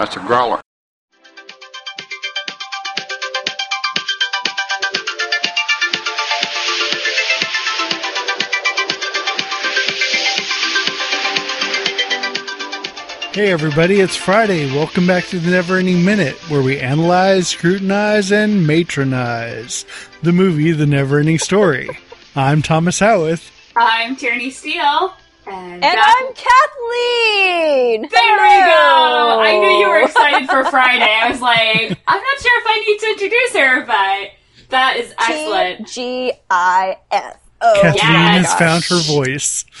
That's 0.00 0.16
a 0.16 0.20
growler. 0.20 0.62
Hey 13.34 13.52
everybody, 13.52 14.00
it's 14.00 14.16
Friday. 14.16 14.74
Welcome 14.74 15.06
back 15.06 15.26
to 15.26 15.38
the 15.38 15.50
Never 15.50 15.76
Ending 15.76 16.02
Minute, 16.02 16.36
where 16.48 16.62
we 16.62 16.80
analyze, 16.80 17.48
scrutinize, 17.48 18.32
and 18.32 18.66
matronize 18.66 19.84
the 20.22 20.32
movie 20.32 20.72
The 20.72 20.86
Never 20.86 21.18
Ending 21.18 21.38
Story. 21.38 21.90
I'm 22.34 22.62
Thomas 22.62 23.00
Howarth. 23.00 23.50
I'm 23.76 24.16
Tierney 24.16 24.48
Steele. 24.48 25.12
And, 25.46 25.84
And 25.84 25.98
I'm 26.00 26.26
Kathleen. 26.34 28.02
There 28.02 28.36
we 28.36 28.58
go! 28.60 29.40
I 29.40 29.58
knew 29.60 29.78
you 29.80 29.88
were 29.88 30.00
excited 30.02 30.48
for 30.48 30.64
Friday. 30.64 31.04
I 31.04 31.30
was 31.30 31.40
like, 31.40 31.98
I'm 32.06 32.20
not 32.22 32.40
sure 32.40 32.60
if 32.60 32.64
I 32.66 32.84
need 32.86 32.98
to 32.98 33.06
introduce 33.10 33.54
her, 33.56 33.86
but 33.86 34.68
that 34.70 34.96
is 34.96 35.14
excellent. 35.18 35.88
G 35.88 36.32
I 36.50 36.98
S. 37.10 37.36
Oh, 37.62 37.78
Kathleen 37.82 38.12
my 38.12 38.38
has 38.38 38.54
found 38.54 38.84
her 38.84 39.00
voice. 39.00 39.64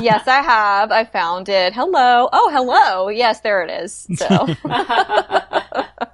yes, 0.00 0.28
I 0.28 0.42
have. 0.42 0.92
I 0.92 1.04
found 1.04 1.48
it. 1.48 1.72
Hello. 1.72 2.28
Oh, 2.32 2.50
hello. 2.52 3.08
Yes, 3.08 3.40
there 3.40 3.62
it 3.64 3.70
is. 3.70 4.06
So, 4.16 4.26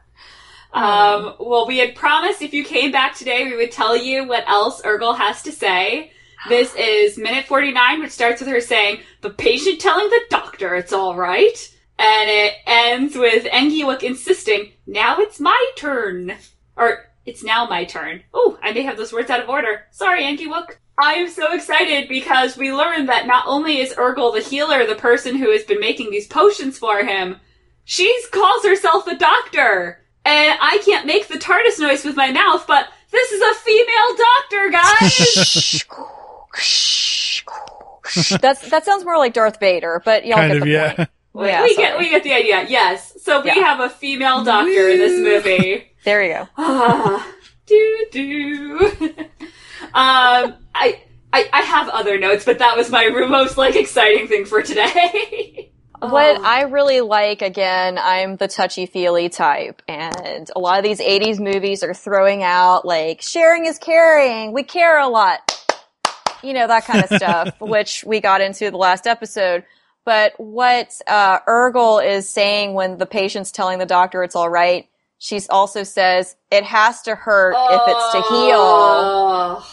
Um, 0.72 1.34
well, 1.38 1.66
we 1.66 1.78
had 1.78 1.94
promised 1.94 2.40
if 2.40 2.54
you 2.54 2.64
came 2.64 2.92
back 2.92 3.14
today, 3.14 3.44
we 3.44 3.56
would 3.56 3.72
tell 3.72 3.94
you 3.94 4.24
what 4.26 4.48
else 4.48 4.80
Urgl 4.82 5.16
has 5.18 5.42
to 5.42 5.52
say. 5.52 6.12
This 6.48 6.74
is 6.74 7.18
minute 7.18 7.46
49, 7.46 8.00
which 8.00 8.10
starts 8.10 8.40
with 8.40 8.48
her 8.48 8.60
saying, 8.60 9.00
the 9.20 9.30
patient 9.30 9.80
telling 9.80 10.08
the 10.08 10.20
doctor 10.28 10.74
it's 10.74 10.92
alright. 10.92 11.70
And 11.98 12.28
it 12.28 12.54
ends 12.66 13.16
with 13.16 13.44
Engywook 13.44 14.02
insisting, 14.02 14.72
now 14.86 15.18
it's 15.18 15.38
my 15.38 15.70
turn. 15.76 16.34
Or, 16.76 17.10
it's 17.24 17.44
now 17.44 17.66
my 17.68 17.84
turn. 17.84 18.22
Oh, 18.34 18.58
I 18.60 18.72
may 18.72 18.82
have 18.82 18.96
those 18.96 19.12
words 19.12 19.30
out 19.30 19.40
of 19.40 19.48
order. 19.48 19.84
Sorry, 19.92 20.24
Engywook. 20.24 20.78
I 20.98 21.14
am 21.14 21.28
so 21.28 21.52
excited 21.54 22.08
because 22.08 22.56
we 22.56 22.72
learned 22.72 23.08
that 23.08 23.26
not 23.26 23.46
only 23.46 23.78
is 23.78 23.94
Urgl 23.94 24.34
the 24.34 24.40
healer, 24.40 24.84
the 24.84 24.96
person 24.96 25.36
who 25.36 25.52
has 25.52 25.62
been 25.62 25.80
making 25.80 26.10
these 26.10 26.26
potions 26.26 26.76
for 26.76 27.04
him, 27.04 27.36
she 27.84 28.12
calls 28.32 28.64
herself 28.64 29.06
a 29.06 29.16
doctor. 29.16 30.02
And 30.24 30.58
I 30.60 30.78
can't 30.84 31.06
make 31.06 31.28
the 31.28 31.38
TARDIS 31.38 31.78
noise 31.78 32.04
with 32.04 32.16
my 32.16 32.32
mouth, 32.32 32.66
but 32.66 32.88
this 33.10 33.30
is 33.32 33.40
a 33.40 33.54
female 33.54 34.16
doctor, 34.16 34.70
guys! 34.70 35.84
that's 38.40 38.68
that 38.70 38.84
sounds 38.84 39.04
more 39.04 39.18
like 39.18 39.32
Darth 39.32 39.58
Vader, 39.60 40.02
but 40.04 40.26
y'all 40.26 40.36
kind 40.36 40.52
get 40.52 40.56
of, 40.58 40.64
the 40.64 40.70
yeah. 40.70 40.94
point. 40.94 41.08
we, 41.34 41.46
Yeah, 41.48 41.62
we 41.62 41.74
sorry. 41.74 41.86
get 41.88 41.98
we 41.98 42.10
get 42.10 42.22
the 42.24 42.32
idea. 42.34 42.66
Yes. 42.68 43.16
So 43.22 43.40
we 43.40 43.48
Yeah. 43.48 43.54
have 43.54 43.80
a 43.80 43.88
female 43.88 44.44
doctor 44.44 44.88
in 44.88 44.98
this 44.98 45.20
movie. 45.20 45.88
There 46.04 46.20
you 46.24 46.32
go. 46.34 46.48
Ah, 46.58 47.32
do 47.66 48.06
do. 48.10 48.80
um, 49.94 50.54
I, 50.74 51.00
I 51.32 51.48
I 51.52 51.62
have 51.62 51.88
other 51.90 52.18
notes, 52.18 52.44
but 52.44 52.58
that 52.58 52.76
was 52.76 52.90
my 52.90 53.08
most 53.08 53.56
like 53.56 53.76
exciting 53.76 54.26
thing 54.26 54.46
for 54.46 54.62
today. 54.62 55.70
What 56.00 56.38
Oh. 56.38 56.42
I 56.42 56.62
really 56.62 57.00
like, 57.02 57.40
again, 57.42 57.96
I'm 58.02 58.34
the 58.34 58.48
touchy 58.48 58.86
feely 58.86 59.28
type, 59.28 59.80
and 59.86 60.50
a 60.56 60.58
lot 60.58 60.78
of 60.78 60.84
these 60.84 60.98
80s 60.98 61.38
movies 61.38 61.84
are 61.84 61.94
throwing 61.94 62.42
out 62.42 62.84
like 62.84 63.22
sharing 63.22 63.66
is 63.66 63.78
caring, 63.78 64.52
we 64.52 64.64
care 64.64 64.98
a 64.98 65.06
lot, 65.06 65.51
you 66.42 66.52
know, 66.52 66.66
that 66.66 66.84
kind 66.84 67.04
of 67.04 67.16
stuff, 67.16 67.54
which 67.60 68.04
we 68.04 68.20
got 68.20 68.40
into 68.40 68.70
the 68.70 68.76
last 68.76 69.06
episode. 69.06 69.64
But 70.04 70.38
what 70.38 71.00
uh, 71.06 71.40
Urgl 71.40 72.04
is 72.04 72.28
saying 72.28 72.74
when 72.74 72.98
the 72.98 73.06
patient's 73.06 73.52
telling 73.52 73.78
the 73.78 73.86
doctor 73.86 74.22
it's 74.24 74.34
all 74.34 74.48
right, 74.48 74.88
she 75.18 75.40
also 75.48 75.84
says 75.84 76.34
it 76.50 76.64
has 76.64 77.02
to 77.02 77.14
hurt 77.14 77.54
if 77.54 77.82
it's 77.86 78.12
to 78.12 78.22
heal. 78.34 78.58
Oh. 78.58 79.68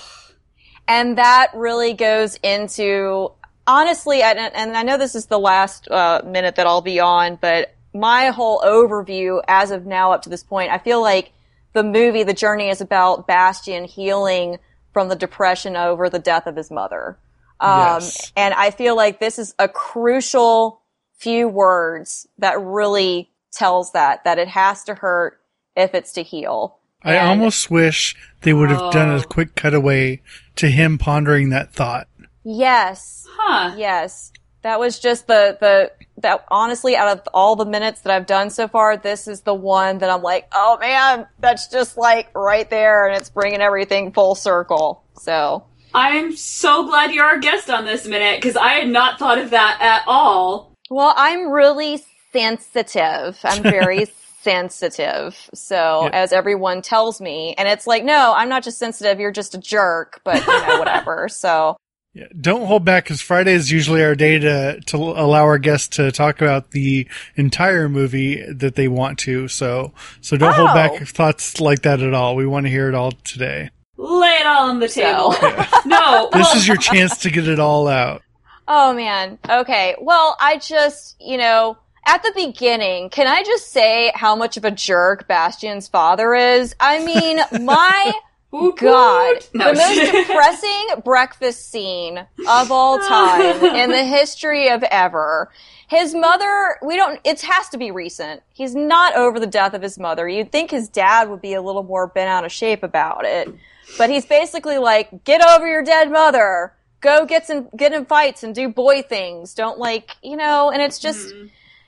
And 0.88 1.18
that 1.18 1.52
really 1.56 1.94
goes 1.94 2.36
into 2.44 3.32
honestly, 3.66 4.22
and, 4.22 4.40
and 4.40 4.76
I 4.76 4.84
know 4.84 4.98
this 4.98 5.16
is 5.16 5.28
the 5.28 5.40
last 5.40 5.90
uh, 5.90 6.22
minute 6.26 6.56
that 6.56 6.68
I'll 6.68 6.82
be 6.82 7.00
on, 7.00 7.38
but 7.40 7.74
my 7.94 8.30
whole 8.30 8.60
overview 8.62 9.42
as 9.48 9.72
of 9.72 9.86
now 9.86 10.12
up 10.12 10.24
to 10.24 10.30
this 10.30 10.44
point, 10.44 10.72
I 10.72 10.78
feel 10.78 11.02
like 11.02 11.32
the 11.74 11.84
movie, 11.84 12.24
the 12.24 12.34
journey 12.34 12.70
is 12.70 12.82
about 12.82 13.28
Bastian 13.28 13.86
healing 13.86 14.58
from 15.00 15.08
the 15.08 15.16
depression 15.16 15.78
over 15.78 16.10
the 16.10 16.20
death 16.20 16.46
of 16.46 16.58
his 16.58 16.70
mother. 16.70 17.18
Um, 17.62 17.80
Yes. 18.02 18.34
and 18.36 18.54
I 18.54 18.70
feel 18.70 18.98
like 18.98 19.22
this 19.22 19.40
is 19.40 19.56
a 19.58 19.70
crucial 19.70 20.82
few 21.18 21.48
words 21.48 22.28
that 22.38 22.60
really 22.60 23.30
tells 23.54 23.94
that, 23.94 24.26
that 24.26 24.38
it 24.38 24.50
has 24.50 24.84
to 24.84 24.96
hurt 24.96 25.40
if 25.78 25.96
it's 25.96 26.12
to 26.14 26.22
heal. 26.24 26.80
I 27.02 27.16
And- 27.16 27.30
almost 27.30 27.72
wish 27.72 28.14
they 28.42 28.52
would 28.52 28.72
have 28.72 28.92
done 28.92 29.10
Oh. 29.10 29.16
a 29.20 29.24
quick 29.24 29.56
cutaway 29.56 30.22
to 30.58 30.68
him 30.68 30.98
pondering 30.98 31.50
that 31.52 31.72
thought. 31.74 32.08
Yes. 32.44 33.26
Huh. 33.38 33.76
Yes. 33.78 34.34
That 34.64 34.82
was 34.82 35.00
just 35.00 35.28
the, 35.28 35.58
the, 35.62 35.92
that 36.22 36.46
honestly, 36.50 36.96
out 36.96 37.08
of 37.18 37.28
all 37.34 37.56
the 37.56 37.66
minutes 37.66 38.02
that 38.02 38.14
I've 38.14 38.26
done 38.26 38.50
so 38.50 38.68
far, 38.68 38.98
this 38.98 39.28
is 39.28 39.42
the 39.42 39.54
one 39.54 39.98
that 40.00 40.10
I'm 40.10 40.22
like, 40.22 40.48
oh 40.54 40.78
man, 40.80 41.28
that's 41.40 41.68
just 41.68 41.98
like 41.98 42.30
right 42.36 42.70
there 42.70 43.08
and 43.08 43.16
it's 43.18 43.30
bringing 43.30 43.62
everything 43.62 44.12
full 44.12 44.36
circle. 44.36 45.04
So, 45.20 45.66
I'm 45.94 46.36
so 46.36 46.86
glad 46.86 47.12
you're 47.14 47.26
our 47.26 47.40
guest 47.40 47.70
on 47.70 47.86
this 47.86 48.06
minute 48.08 48.38
because 48.42 48.56
I 48.56 48.74
had 48.74 48.90
not 48.90 49.18
thought 49.20 49.38
of 49.40 49.50
that 49.52 49.78
at 49.82 50.04
all. 50.08 50.74
well, 50.90 51.14
I'm 51.18 51.50
really 51.52 52.04
sensitive. 52.32 53.40
I'm 53.44 53.64
very 53.64 54.06
sensitive. 54.42 55.50
So, 55.54 56.06
Yeah. 56.06 56.10
as 56.24 56.32
everyone 56.34 56.82
tells 56.82 57.20
me, 57.22 57.56
and 57.58 57.68
it's 57.68 57.86
like, 57.88 58.04
no, 58.04 58.34
I'm 58.36 58.50
not 58.50 58.64
just 58.64 58.78
sensitive, 58.80 59.20
you're 59.20 59.32
just 59.32 59.56
a 59.56 59.58
jerk, 59.58 60.22
but 60.24 60.46
you 60.46 60.68
know, 60.68 60.80
whatever. 60.80 61.28
So, 61.30 61.76
Yeah, 62.20 62.26
don't 62.42 62.66
hold 62.66 62.84
back 62.84 63.06
because 63.06 63.22
Friday 63.22 63.54
is 63.54 63.72
usually 63.72 64.04
our 64.04 64.14
day 64.14 64.40
to 64.40 64.82
to 64.88 64.98
allow 64.98 65.44
our 65.44 65.58
guests 65.58 65.88
to 65.96 66.12
talk 66.12 66.42
about 66.42 66.72
the 66.72 67.08
entire 67.38 67.88
movie 67.88 68.44
that 68.52 68.76
they 68.76 68.90
want 68.90 69.20
to. 69.20 69.48
So 69.48 69.94
so 70.20 70.36
don't 70.36 70.54
hold 70.54 70.72
Oh. 70.72 70.74
back 70.74 71.08
thoughts 71.08 71.62
like 71.62 71.84
that 71.84 72.02
at 72.02 72.14
all. 72.14 72.36
We 72.36 72.46
want 72.46 72.66
to 72.66 72.70
hear 72.70 72.90
it 72.90 72.94
all 72.96 73.12
today. 73.24 73.70
Lay 73.96 74.36
it 74.42 74.46
all 74.46 74.70
on 74.70 74.80
the 74.80 74.90
table. 74.90 75.32
So. 75.32 75.66
no, 75.86 76.30
This 76.34 76.56
is 76.56 76.68
your 76.68 76.76
chance 76.78 77.20
to 77.20 77.30
get 77.32 77.48
it 77.48 77.60
all 77.60 77.88
out. 77.88 78.22
Oh 78.68 78.94
man. 78.94 79.38
Okay. 79.50 79.96
Well, 80.02 80.36
I 80.42 80.58
just, 80.58 81.16
you 81.22 81.38
know, 81.38 81.78
at 82.06 82.22
the 82.24 82.34
beginning, 82.36 83.10
can 83.12 83.28
I 83.28 83.44
just 83.44 83.72
say 83.72 84.12
how 84.14 84.36
much 84.36 84.58
of 84.58 84.66
a 84.66 84.72
jerk 84.72 85.26
Bastian's 85.30 85.88
father 85.88 86.34
is? 86.36 86.76
I 86.82 87.02
mean, 87.06 87.40
my 87.66 88.06
Woot 88.06 88.16
God. 88.52 89.46
No. 89.54 89.74
the 89.74 89.78
most 89.78 90.12
depressing 90.12 90.88
breakfast 91.04 91.70
scene 91.70 92.18
of 92.48 92.72
all 92.72 92.98
time 93.08 93.64
in 93.64 93.92
the 93.92 94.04
history 94.04 94.70
of 94.70 94.84
ever. 94.84 95.52
His 95.88 96.14
mother, 96.16 96.78
we 96.84 96.96
don't, 96.96 97.20
it 97.24 97.42
has 97.42 97.70
to 97.70 97.78
be 97.78 97.92
recent. 97.92 98.42
He's 98.54 98.76
not 98.76 99.16
over 99.16 99.40
the 99.40 99.48
death 99.48 99.74
of 99.74 99.82
his 99.82 99.98
mother. 100.00 100.28
You'd 100.28 100.52
think 100.52 100.72
his 100.72 100.88
dad 100.88 101.30
would 101.30 101.42
be 101.42 101.54
a 101.54 101.62
little 101.62 101.84
more 101.84 102.08
bent 102.08 102.30
out 102.30 102.46
of 102.46 102.52
shape 102.52 102.84
about 102.84 103.26
it. 103.26 103.54
But 103.98 104.10
he's 104.10 104.26
basically 104.26 104.78
like, 104.78 105.24
get 105.24 105.44
over 105.46 105.68
your 105.68 105.84
dead 105.84 106.12
mother. 106.12 106.74
Go 107.02 107.26
get 107.26 107.48
some, 107.48 107.70
get 107.76 107.94
in 107.94 108.06
fights 108.06 108.44
and 108.44 108.54
do 108.54 108.70
boy 108.70 109.02
things. 109.02 109.54
Don't 109.54 109.80
like, 109.80 110.12
you 110.22 110.36
know, 110.36 110.70
and 110.70 110.82
it's 110.82 111.00
just, 111.00 111.34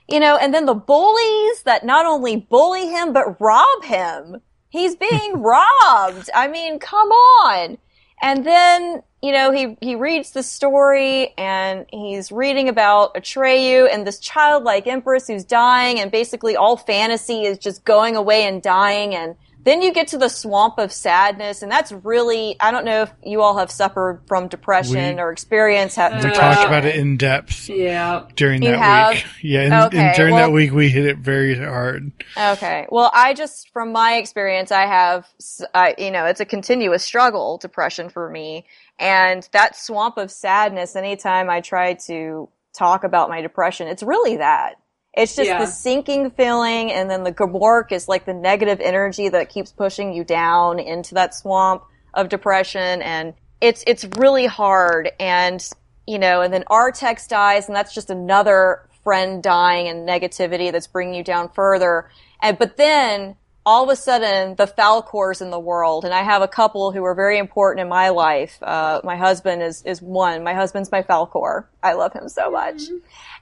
you 0.08 0.20
know, 0.20 0.38
and 0.38 0.54
then 0.54 0.66
the 0.66 0.74
bullies 0.74 1.64
that 1.64 1.86
not 1.86 2.06
only 2.06 2.38
bully 2.38 2.88
him, 2.88 3.14
but 3.14 3.40
rob 3.40 3.84
him. 3.84 4.42
He's 4.72 4.96
being 4.96 5.42
robbed. 5.42 6.30
I 6.34 6.48
mean, 6.50 6.80
come 6.80 7.10
on. 7.10 7.78
And 8.22 8.46
then, 8.46 9.04
you 9.22 9.34
know, 9.34 9.52
he, 9.52 9.78
he 9.82 9.96
reads 9.96 10.32
the 10.32 10.44
story 10.44 11.34
and 11.38 11.86
he's 11.90 12.32
reading 12.32 12.70
about 12.70 13.14
Atreyu 13.14 13.90
and 13.92 14.08
this 14.08 14.18
childlike 14.18 14.88
empress 14.88 15.28
who's 15.28 15.44
dying 15.44 16.00
and 16.00 16.10
basically 16.10 16.56
all 16.56 16.78
fantasy 16.78 17.44
is 17.44 17.58
just 17.58 17.84
going 17.84 18.16
away 18.16 18.46
and 18.46 18.62
dying 18.62 19.14
and 19.14 19.36
then 19.64 19.82
you 19.82 19.94
get 19.94 20.08
to 20.10 20.18
the 20.18 20.28
swamp 20.30 20.78
of 20.80 20.92
sadness 20.92 21.62
and 21.62 21.72
that's 21.72 21.92
really, 21.92 22.56
I 22.60 22.72
don't 22.72 22.86
know 22.86 23.04
if 23.04 23.12
you 23.24 23.42
all 23.42 23.58
have 23.58 23.70
suffered 23.70 24.22
from 24.28 24.48
depression 24.48 25.16
We- 25.18 25.22
or 25.22 25.32
experience 25.32 25.96
ha- 25.96 26.10
We 26.24 26.30
We 26.30 26.36
talked 26.36 26.66
about 26.66 26.86
it 26.86 26.96
in 26.96 27.18
depth 27.18 27.70
Yeah. 27.70 28.24
during 28.36 28.64
You 28.64 28.72
that 28.72 28.80
have? 28.80 29.14
week. 29.14 29.26
Yeah, 29.44 29.62
and, 29.62 29.74
and 29.74 29.84
Okay, 29.94 30.14
during 30.16 30.36
that 30.36 30.52
week 30.52 30.72
we 30.72 30.90
hit 30.90 31.06
it 31.06 31.18
very 31.18 31.58
hard. 31.58 32.12
Okay. 32.38 32.88
Well, 32.90 33.12
I 33.14 33.34
just, 33.34 33.70
from 33.72 33.92
my 33.92 34.16
experience, 34.16 34.72
I 34.72 34.86
have, 34.88 35.28
s- 35.40 35.62
I, 35.74 35.94
you 35.98 36.12
know, 36.12 36.26
it's 36.26 36.40
a 36.40 36.46
continuous 36.46 37.04
struggle, 37.04 37.58
depression 37.58 38.10
for 38.10 38.30
me. 38.30 38.66
And 39.00 39.48
that 39.52 39.76
swamp 39.76 40.18
of 40.18 40.32
sadness, 40.32 40.96
anytime 40.96 41.50
I 41.50 41.62
try 41.62 41.96
to 42.08 42.50
talk 42.74 43.04
about 43.04 43.30
my 43.30 43.42
depression, 43.42 43.88
it's 43.88 44.04
really 44.04 44.38
that. 44.38 44.76
It's 45.14 45.36
just 45.36 45.50
Yeah. 45.50 45.60
the 45.60 45.66
sinking 45.66 46.32
feeling, 46.32 46.92
and 46.92 47.10
then 47.10 47.24
the 47.24 47.34
Gmork 47.34 47.92
is 47.92 48.08
like 48.08 48.26
the 48.26 48.34
negative 48.34 48.80
energy 48.80 49.28
that 49.30 49.50
keeps 49.50 49.72
pushing 49.72 50.14
you 50.14 50.24
down 50.24 50.80
into 50.80 51.16
that 51.16 51.36
swamp 51.36 51.84
of 52.14 52.30
depression, 52.30 53.02
and 53.02 53.34
it's 53.60 53.84
it's 53.88 54.06
really 54.18 54.46
hard. 54.46 55.12
And 55.20 55.68
you 56.08 56.18
know, 56.18 56.42
and 56.42 56.54
then 56.54 56.64
Artax 56.70 57.28
dies, 57.28 57.68
and 57.68 57.76
that's 57.76 57.94
just 57.94 58.10
another 58.10 58.88
friend 59.04 59.42
dying 59.44 59.88
and 59.88 60.08
negativity 60.08 60.72
that's 60.72 60.88
bringing 60.88 61.16
you 61.16 61.24
down 61.24 61.50
further. 61.50 62.10
And 62.42 62.58
but 62.58 62.78
then 62.78 63.36
all 63.66 63.84
of 63.84 63.90
a 63.90 63.96
sudden 63.96 64.56
the 64.56 64.66
Falkors 64.66 65.42
in 65.42 65.52
the 65.52 65.60
world, 65.60 66.06
and 66.06 66.14
I 66.14 66.24
have 66.24 66.42
a 66.42 66.48
couple 66.48 66.92
who 66.92 67.04
are 67.04 67.14
very 67.14 67.38
important 67.38 67.82
in 67.82 67.90
my 67.90 68.10
life. 68.10 68.58
Uh, 68.62 69.02
my 69.04 69.18
husband 69.18 69.62
is 69.62 69.84
is 69.84 70.02
one. 70.02 70.44
My 70.44 70.54
husband's 70.54 70.92
my 70.92 71.04
Falkor. 71.04 71.66
I 71.84 71.94
love 71.94 72.14
him 72.14 72.30
so 72.30 72.50
much. 72.50 72.84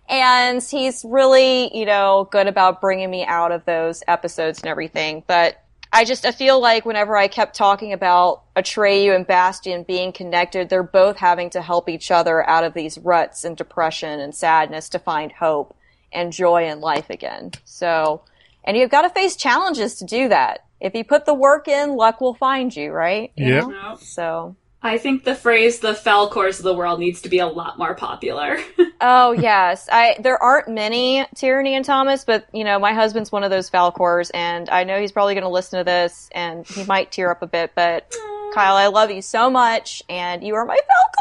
And 0.10 0.62
he's 0.62 1.06
really, 1.08 1.76
you 1.78 1.86
know, 1.86 2.28
good 2.32 2.48
about 2.48 2.82
bringing 2.82 3.12
me 3.12 3.26
out 3.26 3.52
of 3.52 3.64
those 3.66 4.04
episodes 4.08 4.60
and 4.60 4.68
everything. 4.68 5.24
But 5.28 5.64
I 5.92 6.04
just 6.04 6.26
I 6.26 6.32
feel 6.32 6.60
like 6.60 6.86
whenever 6.86 7.16
I 7.16 7.28
kept 7.28 7.56
talking 7.56 7.94
about 7.94 8.44
Atreyu 8.56 9.16
and 9.16 9.26
Bastian 9.26 9.84
being 9.84 10.12
connected, 10.12 10.70
they're 10.70 10.84
both 10.84 11.18
having 11.18 11.50
to 11.52 11.62
help 11.62 11.90
each 11.90 12.12
other 12.12 12.48
out 12.48 12.64
of 12.64 12.74
these 12.74 12.98
ruts 12.98 13.44
and 13.44 13.58
depression 13.58 14.20
and 14.20 14.34
sadness 14.34 14.90
to 14.90 15.00
find 15.00 15.32
hope 15.32 15.76
and 16.12 16.32
joy 16.32 16.68
in 16.68 16.80
life 16.80 17.10
again. 17.10 17.52
So, 17.66 18.22
and 18.64 18.78
you've 18.78 18.92
got 18.92 19.04
to 19.04 19.10
face 19.10 19.36
challenges 19.36 19.96
to 19.96 20.06
do 20.06 20.30
that. 20.30 20.66
If 20.80 20.94
you 20.96 21.04
put 21.04 21.26
the 21.26 21.34
work 21.34 21.68
in, 21.68 21.96
luck 21.96 22.22
will 22.22 22.36
find 22.36 22.76
you, 22.76 22.92
right? 22.92 23.32
Know? 23.68 23.98
So, 24.00 24.56
I 24.82 24.98
think 24.98 25.26
the 25.26 25.36
phrase 25.36 25.80
"the 25.80 25.94
Falkors 25.94 26.60
of 26.60 26.64
the 26.64 26.74
world" 26.74 27.00
needs 27.00 27.22
to 27.22 27.30
be 27.30 27.40
a 27.40 27.48
lot 27.48 27.78
more 27.78 27.96
popular. 27.96 28.58
oh 29.02 29.34
yes, 29.34 29.90
I 29.92 30.16
there 30.20 30.42
aren't 30.42 30.70
many 30.70 31.26
Tierney 31.36 31.76
and 31.76 31.84
Thomas, 31.84 32.24
but 32.24 32.48
you 32.54 32.64
know 32.64 32.80
my 32.80 32.94
husband's 32.94 33.32
one 33.32 33.44
of 33.44 33.52
those 33.52 33.70
Falkors, 33.70 34.32
and 34.34 34.70
I 34.70 34.86
know 34.86 35.00
he's 35.00 35.12
probably 35.12 35.34
going 35.34 35.44
to 35.44 35.50
listen 35.50 35.80
to 35.80 35.84
this, 35.84 36.30
and 36.32 36.66
he 36.66 36.86
might 36.86 37.12
tear 37.12 37.30
up 37.30 37.42
a 37.42 37.48
bit. 37.48 37.74
But 37.76 38.16
Kyle, 38.54 38.76
I 38.76 38.88
love 38.88 39.12
you 39.12 39.22
so 39.22 39.50
much, 39.50 40.02
and 40.08 40.44
you 40.44 40.56
are 40.56 40.66
my 40.66 40.78
Falkor. 40.78 41.20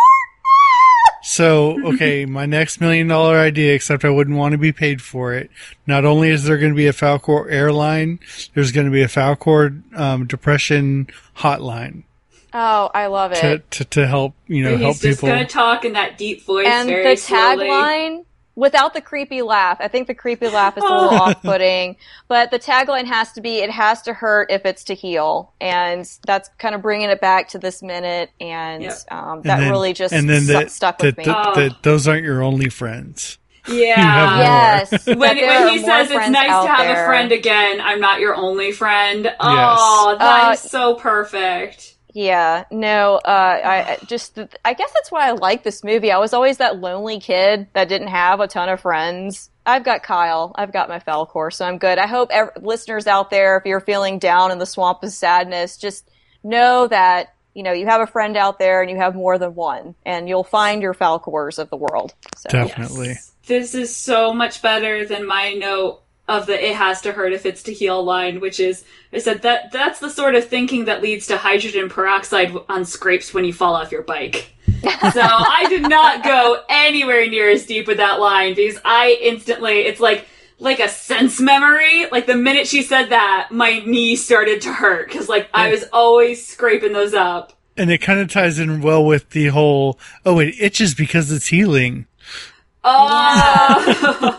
So, 1.24 1.84
okay, 1.94 2.26
my 2.26 2.46
next 2.46 2.80
million 2.80 3.08
dollar 3.08 3.38
idea, 3.38 3.74
except 3.74 4.04
I 4.04 4.10
wouldn't 4.10 4.36
want 4.36 4.52
to 4.52 4.58
be 4.58 4.72
paid 4.72 5.02
for 5.02 5.34
it. 5.34 5.50
Not 5.84 6.04
only 6.04 6.30
is 6.30 6.44
there 6.44 6.58
going 6.58 6.72
to 6.72 6.76
be 6.76 6.86
a 6.86 6.92
Falkor 6.92 7.50
airline, 7.50 8.20
there's 8.54 8.70
going 8.70 8.86
to 8.86 8.92
be 8.92 9.02
a 9.02 9.08
Falkor 9.08 9.82
um, 9.98 10.26
depression 10.26 11.08
hotline 11.38 12.04
Oh, 12.60 12.90
I 12.92 13.06
love 13.06 13.32
it. 13.32 13.70
to, 13.72 13.84
to 13.84 14.06
help, 14.06 14.34
you 14.48 14.64
know, 14.64 14.76
help 14.76 14.96
He's 14.96 15.02
just 15.02 15.20
gonna 15.20 15.46
talk 15.46 15.84
in 15.84 15.92
that 15.92 16.18
deep 16.18 16.44
voice 16.44 16.66
and 16.68 16.88
very 16.88 17.14
the 17.14 17.20
tagline 17.20 18.24
without 18.56 18.92
the 18.94 19.00
creepy 19.00 19.42
laugh. 19.42 19.76
I 19.80 19.86
think 19.86 20.08
the 20.08 20.14
creepy 20.14 20.48
laugh 20.48 20.76
is 20.76 20.82
a 20.82 20.86
little 20.86 21.10
off-putting, 21.20 21.94
but 22.26 22.50
the 22.50 22.58
tagline 22.58 23.04
has 23.04 23.30
to 23.34 23.40
be 23.40 23.58
"It 23.58 23.70
has 23.70 24.02
to 24.02 24.12
hurt 24.12 24.50
if 24.50 24.66
it's 24.66 24.82
to 24.84 24.94
heal," 24.94 25.52
and 25.60 26.04
that's 26.26 26.48
kind 26.58 26.74
of 26.74 26.82
bringing 26.82 27.10
it 27.10 27.20
back 27.20 27.50
to 27.50 27.58
this 27.58 27.80
minute, 27.82 28.30
and 28.40 28.82
Yep. 28.82 28.98
um, 29.12 29.28
And 29.34 29.42
that 29.44 29.60
then- 29.60 29.70
really 29.70 29.92
just 29.92 30.12
and 30.12 30.28
then 30.28 30.40
stu- 30.42 30.52
that, 30.54 30.70
stuck 30.72 31.00
with 31.00 31.14
that, 31.16 31.18
me. 31.18 31.32
that- 31.32 31.46
Oh. 31.46 31.54
that 31.54 31.82
those 31.84 32.08
aren't 32.08 32.24
your 32.24 32.42
only 32.42 32.68
friends. 32.70 33.38
Yeah. 33.68 34.38
yes, 34.90 35.06
When, 35.06 35.18
when 35.18 35.68
he 35.68 35.78
says 35.80 36.10
it's 36.10 36.28
nice 36.30 36.46
to 36.48 36.68
have 36.68 36.86
there. 36.86 37.04
a 37.04 37.06
friend 37.06 37.30
again, 37.32 37.80
I'm 37.82 38.00
not 38.00 38.18
your 38.18 38.34
only 38.34 38.72
friend. 38.72 39.30
Oh, 39.38 40.16
that's 40.18 40.64
Uh, 40.64 40.68
so 40.68 40.94
perfect. 40.94 41.94
Yeah, 42.18 42.64
no, 42.72 43.14
uh, 43.14 43.60
I 43.64 43.92
I 43.92 43.98
just, 44.04 44.40
I 44.64 44.74
guess 44.74 44.90
that's 44.92 45.12
why 45.12 45.28
I 45.28 45.30
like 45.30 45.62
this 45.62 45.84
movie. 45.84 46.10
I 46.10 46.18
was 46.18 46.32
always 46.32 46.56
that 46.56 46.80
lonely 46.80 47.20
kid 47.20 47.68
that 47.74 47.88
didn't 47.88 48.08
have 48.08 48.40
a 48.40 48.48
ton 48.48 48.68
of 48.68 48.80
friends. 48.80 49.50
I've 49.64 49.84
got 49.84 50.02
Kyle. 50.02 50.50
I've 50.56 50.72
got 50.72 50.88
my 50.88 50.98
Falkor, 50.98 51.52
so 51.52 51.64
I'm 51.64 51.78
good. 51.78 51.96
I 51.96 52.08
hope 52.08 52.30
ev- 52.32 52.50
listeners 52.60 53.06
out 53.06 53.30
there, 53.30 53.56
if 53.56 53.66
you're 53.66 53.78
feeling 53.78 54.18
down 54.18 54.50
in 54.50 54.58
the 54.58 54.66
swamp 54.66 55.04
of 55.04 55.12
sadness, 55.12 55.76
just 55.76 56.10
know 56.42 56.88
that, 56.88 57.34
you 57.54 57.62
know, 57.62 57.70
you 57.70 57.86
have 57.86 58.00
a 58.00 58.06
friend 58.08 58.36
out 58.36 58.58
there 58.58 58.82
and 58.82 58.90
you 58.90 58.96
have 58.96 59.14
more 59.14 59.38
than 59.38 59.54
one, 59.54 59.94
and 60.04 60.28
you'll 60.28 60.42
find 60.42 60.82
your 60.82 60.94
Falkors 60.94 61.60
of 61.60 61.70
the 61.70 61.76
world. 61.76 62.14
So. 62.36 62.48
Definitely. 62.48 63.10
Yes. 63.10 63.32
This 63.46 63.76
is 63.76 63.94
so 63.94 64.34
much 64.34 64.60
better 64.60 65.06
than 65.06 65.24
my 65.24 65.52
note 65.52 66.02
of 66.28 66.46
the 66.46 66.68
"it 66.70 66.76
has 66.76 67.00
to 67.02 67.12
hurt 67.12 67.32
if 67.32 67.46
it's 67.46 67.62
to 67.64 67.72
heal" 67.72 68.02
line, 68.02 68.40
which 68.40 68.60
is 68.60 68.84
I 69.12 69.18
said 69.18 69.42
that 69.42 69.72
that's 69.72 70.00
the 70.00 70.10
sort 70.10 70.34
of 70.34 70.46
thinking 70.46 70.84
that 70.84 71.02
leads 71.02 71.26
to 71.28 71.36
hydrogen 71.36 71.88
peroxide 71.88 72.54
on 72.68 72.84
scrapes 72.84 73.32
when 73.32 73.44
you 73.44 73.52
fall 73.52 73.74
off 73.74 73.92
your 73.92 74.02
bike. 74.02 74.52
so 75.12 75.22
I 75.22 75.66
did 75.68 75.82
not 75.82 76.22
go 76.22 76.62
anywhere 76.68 77.26
near 77.26 77.48
as 77.50 77.66
deep 77.66 77.86
with 77.86 77.96
that 77.96 78.20
line 78.20 78.54
because 78.54 78.80
I 78.84 79.18
instantly 79.20 79.80
it's 79.80 80.00
like 80.00 80.26
like 80.58 80.80
a 80.80 80.88
sense 80.88 81.40
memory. 81.40 82.06
Like 82.10 82.26
the 82.26 82.36
minute 82.36 82.66
she 82.66 82.82
said 82.82 83.06
that, 83.06 83.48
my 83.50 83.80
knee 83.80 84.16
started 84.16 84.62
to 84.62 84.72
hurt 84.72 85.08
because 85.08 85.28
like 85.28 85.48
I 85.54 85.70
was 85.70 85.84
always 85.92 86.46
scraping 86.46 86.92
those 86.92 87.14
up. 87.14 87.52
And 87.76 87.90
it 87.90 87.98
kind 87.98 88.18
of 88.18 88.30
ties 88.30 88.58
in 88.58 88.82
well 88.82 89.04
with 89.04 89.30
the 89.30 89.46
whole, 89.46 90.00
oh, 90.26 90.40
it 90.40 90.54
itches 90.58 90.94
because 90.94 91.30
it's 91.30 91.46
healing. 91.46 92.06
Oh, 92.84 94.38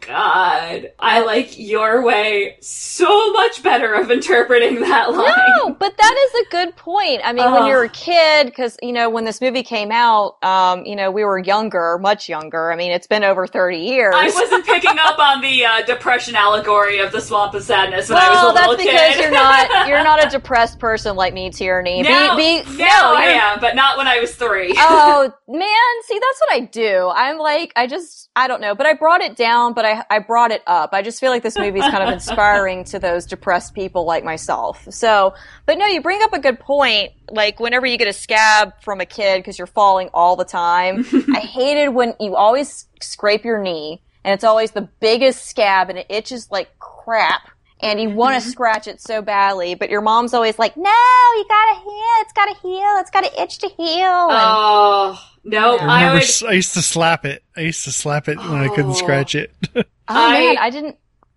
God. 0.06 0.90
I 0.98 1.20
like 1.24 1.58
your 1.58 2.02
way 2.02 2.56
so 2.60 3.32
much 3.32 3.62
better 3.62 3.94
of 3.94 4.10
interpreting 4.10 4.80
that 4.80 5.12
line. 5.12 5.32
No, 5.58 5.70
but 5.70 5.96
that 5.96 6.16
is 6.26 6.46
a 6.46 6.50
good 6.50 6.76
point. 6.76 7.22
I 7.24 7.32
mean, 7.32 7.50
when 7.52 7.66
you're 7.66 7.84
a 7.84 7.88
kid, 7.88 8.46
because 8.46 8.76
you 8.82 8.92
know, 8.92 9.08
when 9.08 9.24
this 9.24 9.40
movie 9.40 9.62
came 9.62 9.92
out, 9.92 10.42
um, 10.42 10.84
you 10.84 10.96
know, 10.96 11.10
we 11.10 11.24
were 11.24 11.38
younger, 11.38 11.98
much 11.98 12.28
younger. 12.28 12.72
I 12.72 12.76
mean, 12.76 12.90
it's 12.90 13.06
been 13.06 13.24
over 13.24 13.46
thirty 13.46 13.78
years. 13.78 14.14
I 14.16 14.28
wasn't 14.28 14.66
picking 14.66 14.98
up 14.98 15.18
on 15.18 15.40
the 15.40 15.64
uh, 15.64 15.82
depression 15.82 16.34
allegory 16.34 16.98
of 16.98 17.12
the 17.12 17.20
swamp 17.20 17.54
of 17.54 17.62
sadness 17.62 18.08
when 18.08 18.18
I 18.18 18.30
well, 18.30 18.52
was 18.52 18.60
a 18.60 18.60
little 18.60 18.76
kid. 18.76 18.94
that's 18.94 19.16
because 19.16 19.30
you're 19.30 19.32
not 19.32 19.88
you're 19.88 20.04
not 20.04 20.26
a 20.26 20.28
depressed 20.28 20.78
person 20.78 21.16
like 21.16 21.32
me, 21.32 21.50
Tierney. 21.50 22.02
now, 22.02 22.36
be, 22.36 22.62
be, 22.62 22.76
now 22.78 23.12
no, 23.12 23.14
I 23.16 23.24
am, 23.26 23.60
but 23.60 23.76
not 23.76 23.96
when 23.96 24.06
I 24.06 24.18
was 24.20 24.34
three. 24.34 24.74
oh 24.76 25.32
man, 25.48 26.02
see 26.06 26.18
that's 26.18 26.40
what 26.40 26.52
I 26.52 26.60
do. 26.60 27.10
I'm 27.14 27.38
like 27.38 27.67
I 27.76 27.86
just 27.86 28.30
I 28.36 28.48
don't 28.48 28.60
know, 28.60 28.74
but 28.74 28.86
I 28.86 28.94
brought 28.94 29.20
it 29.20 29.36
down, 29.36 29.74
but 29.74 29.84
I 29.84 30.04
I 30.10 30.18
brought 30.18 30.50
it 30.50 30.62
up. 30.66 30.90
I 30.92 31.02
just 31.02 31.20
feel 31.20 31.30
like 31.30 31.42
this 31.42 31.56
movie 31.56 31.80
is 31.80 31.90
kind 31.90 32.02
of 32.02 32.08
inspiring 32.12 32.84
to 32.84 32.98
those 32.98 33.26
depressed 33.26 33.74
people 33.74 34.04
like 34.04 34.24
myself. 34.24 34.86
So, 34.90 35.34
but 35.66 35.78
no, 35.78 35.86
you 35.86 36.00
bring 36.00 36.22
up 36.22 36.32
a 36.32 36.38
good 36.38 36.60
point. 36.60 37.12
Like 37.30 37.60
whenever 37.60 37.86
you 37.86 37.98
get 37.98 38.08
a 38.08 38.12
scab 38.12 38.72
from 38.82 39.00
a 39.00 39.06
kid 39.06 39.38
because 39.38 39.58
you're 39.58 39.66
falling 39.66 40.10
all 40.14 40.36
the 40.36 40.44
time, 40.44 41.04
I 41.34 41.40
hated 41.40 41.90
when 41.90 42.14
you 42.20 42.36
always 42.36 42.86
scrape 43.00 43.44
your 43.44 43.62
knee 43.62 44.02
and 44.24 44.34
it's 44.34 44.44
always 44.44 44.72
the 44.72 44.88
biggest 45.00 45.46
scab 45.46 45.90
and 45.90 45.98
it 45.98 46.06
itches 46.08 46.50
like 46.50 46.78
crap. 46.78 47.50
And 47.80 48.00
you 48.00 48.10
want 48.10 48.42
to 48.42 48.48
scratch 48.48 48.88
it 48.88 49.00
so 49.00 49.22
badly, 49.22 49.74
but 49.76 49.88
your 49.90 50.00
mom's 50.00 50.34
always 50.34 50.58
like, 50.58 50.76
"No, 50.76 50.90
you 50.90 51.44
gotta 51.48 51.80
heal. 51.80 52.08
It's 52.20 52.32
gotta 52.32 52.54
heal. 52.60 52.96
It's 52.98 53.10
gotta 53.10 53.42
itch 53.42 53.58
to 53.58 53.68
heal." 53.68 54.28
And- 54.30 54.38
Oh, 54.40 55.18
no, 55.44 55.76
Yeah. 55.76 55.86
I 55.88 56.04
I 56.08 56.12
would. 56.14 56.22
s- 56.22 56.42
I 56.42 56.52
used 56.52 56.74
to 56.74 56.82
slap 56.82 57.24
it. 57.24 57.42
I 57.56 57.60
used 57.60 57.84
to 57.84 57.92
slap 57.92 58.28
it 58.28 58.36
when 58.38 58.58
I 58.58 58.68
couldn't 58.68 58.90
Oh. 58.90 58.94
scratch 58.94 59.34
it. 59.34 59.52
Oh 59.76 59.84
I- 60.08 60.38
man, 60.40 60.58
I 60.58 60.70
didn't. 60.70 60.96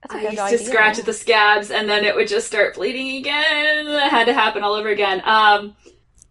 I 0.10 0.16
a 0.16 0.18
I 0.18 0.22
good 0.22 0.34
used 0.34 0.50
to 0.50 0.58
scratch 0.72 0.98
at 0.98 1.06
the 1.06 1.14
scabs 1.14 1.70
and 1.70 1.88
then 1.88 2.06
it 2.06 2.16
would 2.16 2.28
just 2.28 2.48
start 2.48 2.74
bleeding 2.76 3.18
again. 3.18 3.88
It 3.88 4.10
had 4.10 4.26
to 4.26 4.34
happen 4.34 4.64
all 4.64 4.74
over 4.74 4.90
again. 4.90 5.22
Um, 5.26 5.76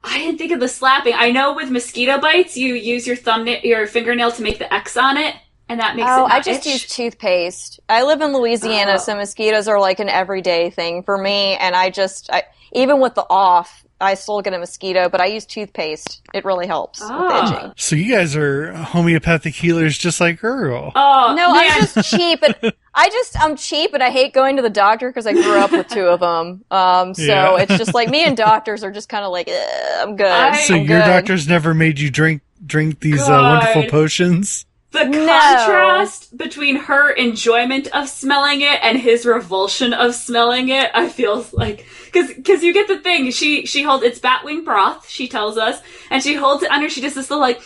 I 0.03 0.19
didn't 0.19 0.39
think 0.39 0.51
of 0.51 0.59
the 0.59 0.67
slapping. 0.67 1.13
I 1.15 1.31
know 1.31 1.53
with 1.55 1.71
mosquito 1.71 2.19
bites, 2.19 2.57
you 2.57 2.75
use 2.75 3.07
your 3.07 3.15
thumbnail, 3.17 3.61
your 3.63 3.87
fingernail 3.87 4.33
to 4.33 4.43
make 4.43 4.59
the 4.59 4.73
X 4.75 4.97
on 4.97 5.19
it, 5.19 5.37
and 5.71 5.81
that 5.81 5.97
makes 5.97 6.07
it 6.07 6.11
Oh, 6.13 6.27
not 6.27 6.33
I 6.33 6.41
just 6.41 6.67
itch. 6.67 6.73
use 6.73 6.87
toothpaste. 6.87 7.81
I 7.89 8.03
live 8.03 8.21
in 8.21 8.33
Louisiana, 8.35 8.95
Oh. 8.95 8.99
so 8.99 9.17
mosquitoes 9.17 9.69
are 9.69 9.81
like 9.81 10.01
an 10.01 10.09
everyday 10.09 10.71
thing 10.71 11.03
for 11.03 11.17
me. 11.17 11.57
And 11.57 11.75
I 11.75 11.91
just, 11.91 12.31
I, 12.33 12.43
even 12.73 13.01
with 13.01 13.15
the 13.15 13.25
off, 13.31 13.85
I 14.03 14.15
still 14.15 14.41
get 14.41 14.55
a 14.55 14.59
mosquito, 14.59 15.11
but 15.11 15.21
I 15.21 15.27
use 15.27 15.45
toothpaste. 15.45 16.23
It 16.33 16.45
really 16.47 16.67
helps 16.67 17.01
Oh. 17.03 17.27
with 17.45 17.53
itching. 17.53 17.73
So 17.77 17.97
you 17.97 18.15
guys 18.15 18.35
are 18.35 18.73
homeopathic 18.73 19.55
healers 19.55 19.97
just 19.99 20.21
like 20.21 20.43
Earl. 20.43 20.91
Oh 20.95 21.35
No, 21.37 21.53
man. 21.53 21.71
I'm 21.71 21.81
just 21.87 22.11
cheap. 22.11 22.43
And 22.43 22.73
I 22.95 23.09
just, 23.11 23.41
I'm 23.41 23.57
cheap, 23.57 23.93
and 23.95 24.03
I 24.03 24.11
hate 24.11 24.33
going 24.33 24.57
to 24.57 24.63
the 24.63 24.71
doctor 24.71 25.09
because 25.11 25.27
I 25.27 25.33
grew 25.35 25.59
up 25.59 25.71
with 25.71 25.87
two 25.89 26.07
of 26.07 26.21
them. 26.21 26.65
Um, 26.71 27.15
so 27.15 27.23
Yeah. 27.23 27.57
it's 27.61 27.77
just 27.79 27.95
like 27.95 28.09
me 28.09 28.25
and 28.25 28.37
doctors 28.37 28.83
are 28.83 28.91
just 28.91 29.09
kind 29.09 29.25
of 29.25 29.31
like, 29.33 29.49
"Eh, 29.49 30.03
I'm 30.03 30.17
good. 30.17 30.27
I- 30.27 30.57
so 30.63 30.75
I'm 30.75 30.87
your 30.87 30.99
good." 31.01 31.07
doctors 31.07 31.47
never 31.47 31.73
made 31.75 32.01
you 32.01 32.11
drink 32.11 32.43
drink 32.67 33.01
these 33.01 33.21
uh, 33.23 33.31
wonderful 33.33 33.85
potions? 33.91 34.65
The 34.93 35.05
No. 35.05 35.27
contrast 35.27 36.37
between 36.37 36.77
her 36.77 37.11
enjoyment 37.11 37.87
of 37.95 38.09
smelling 38.09 38.61
it 38.61 38.79
and 38.83 38.99
his 38.99 39.25
revulsion 39.25 39.93
of 39.93 40.15
smelling 40.15 40.69
it, 40.69 40.91
I 40.95 41.09
feel 41.09 41.47
like 41.53 41.87
because 42.07 42.29
because 42.35 42.63
you 42.65 42.73
get 42.73 42.89
the 42.89 42.99
thing. 42.99 43.31
She 43.31 43.67
she 43.67 43.83
holds 43.83 44.03
it's 44.05 44.19
batwing 44.19 44.65
broth. 44.65 45.09
She 45.09 45.29
tells 45.29 45.57
us, 45.59 45.81
and 46.11 46.23
she 46.23 46.35
holds 46.35 46.63
it 46.63 46.71
under. 46.71 46.89
She 46.89 47.01
does 47.01 47.15
this 47.15 47.31
little 47.31 47.41
like. 47.43 47.61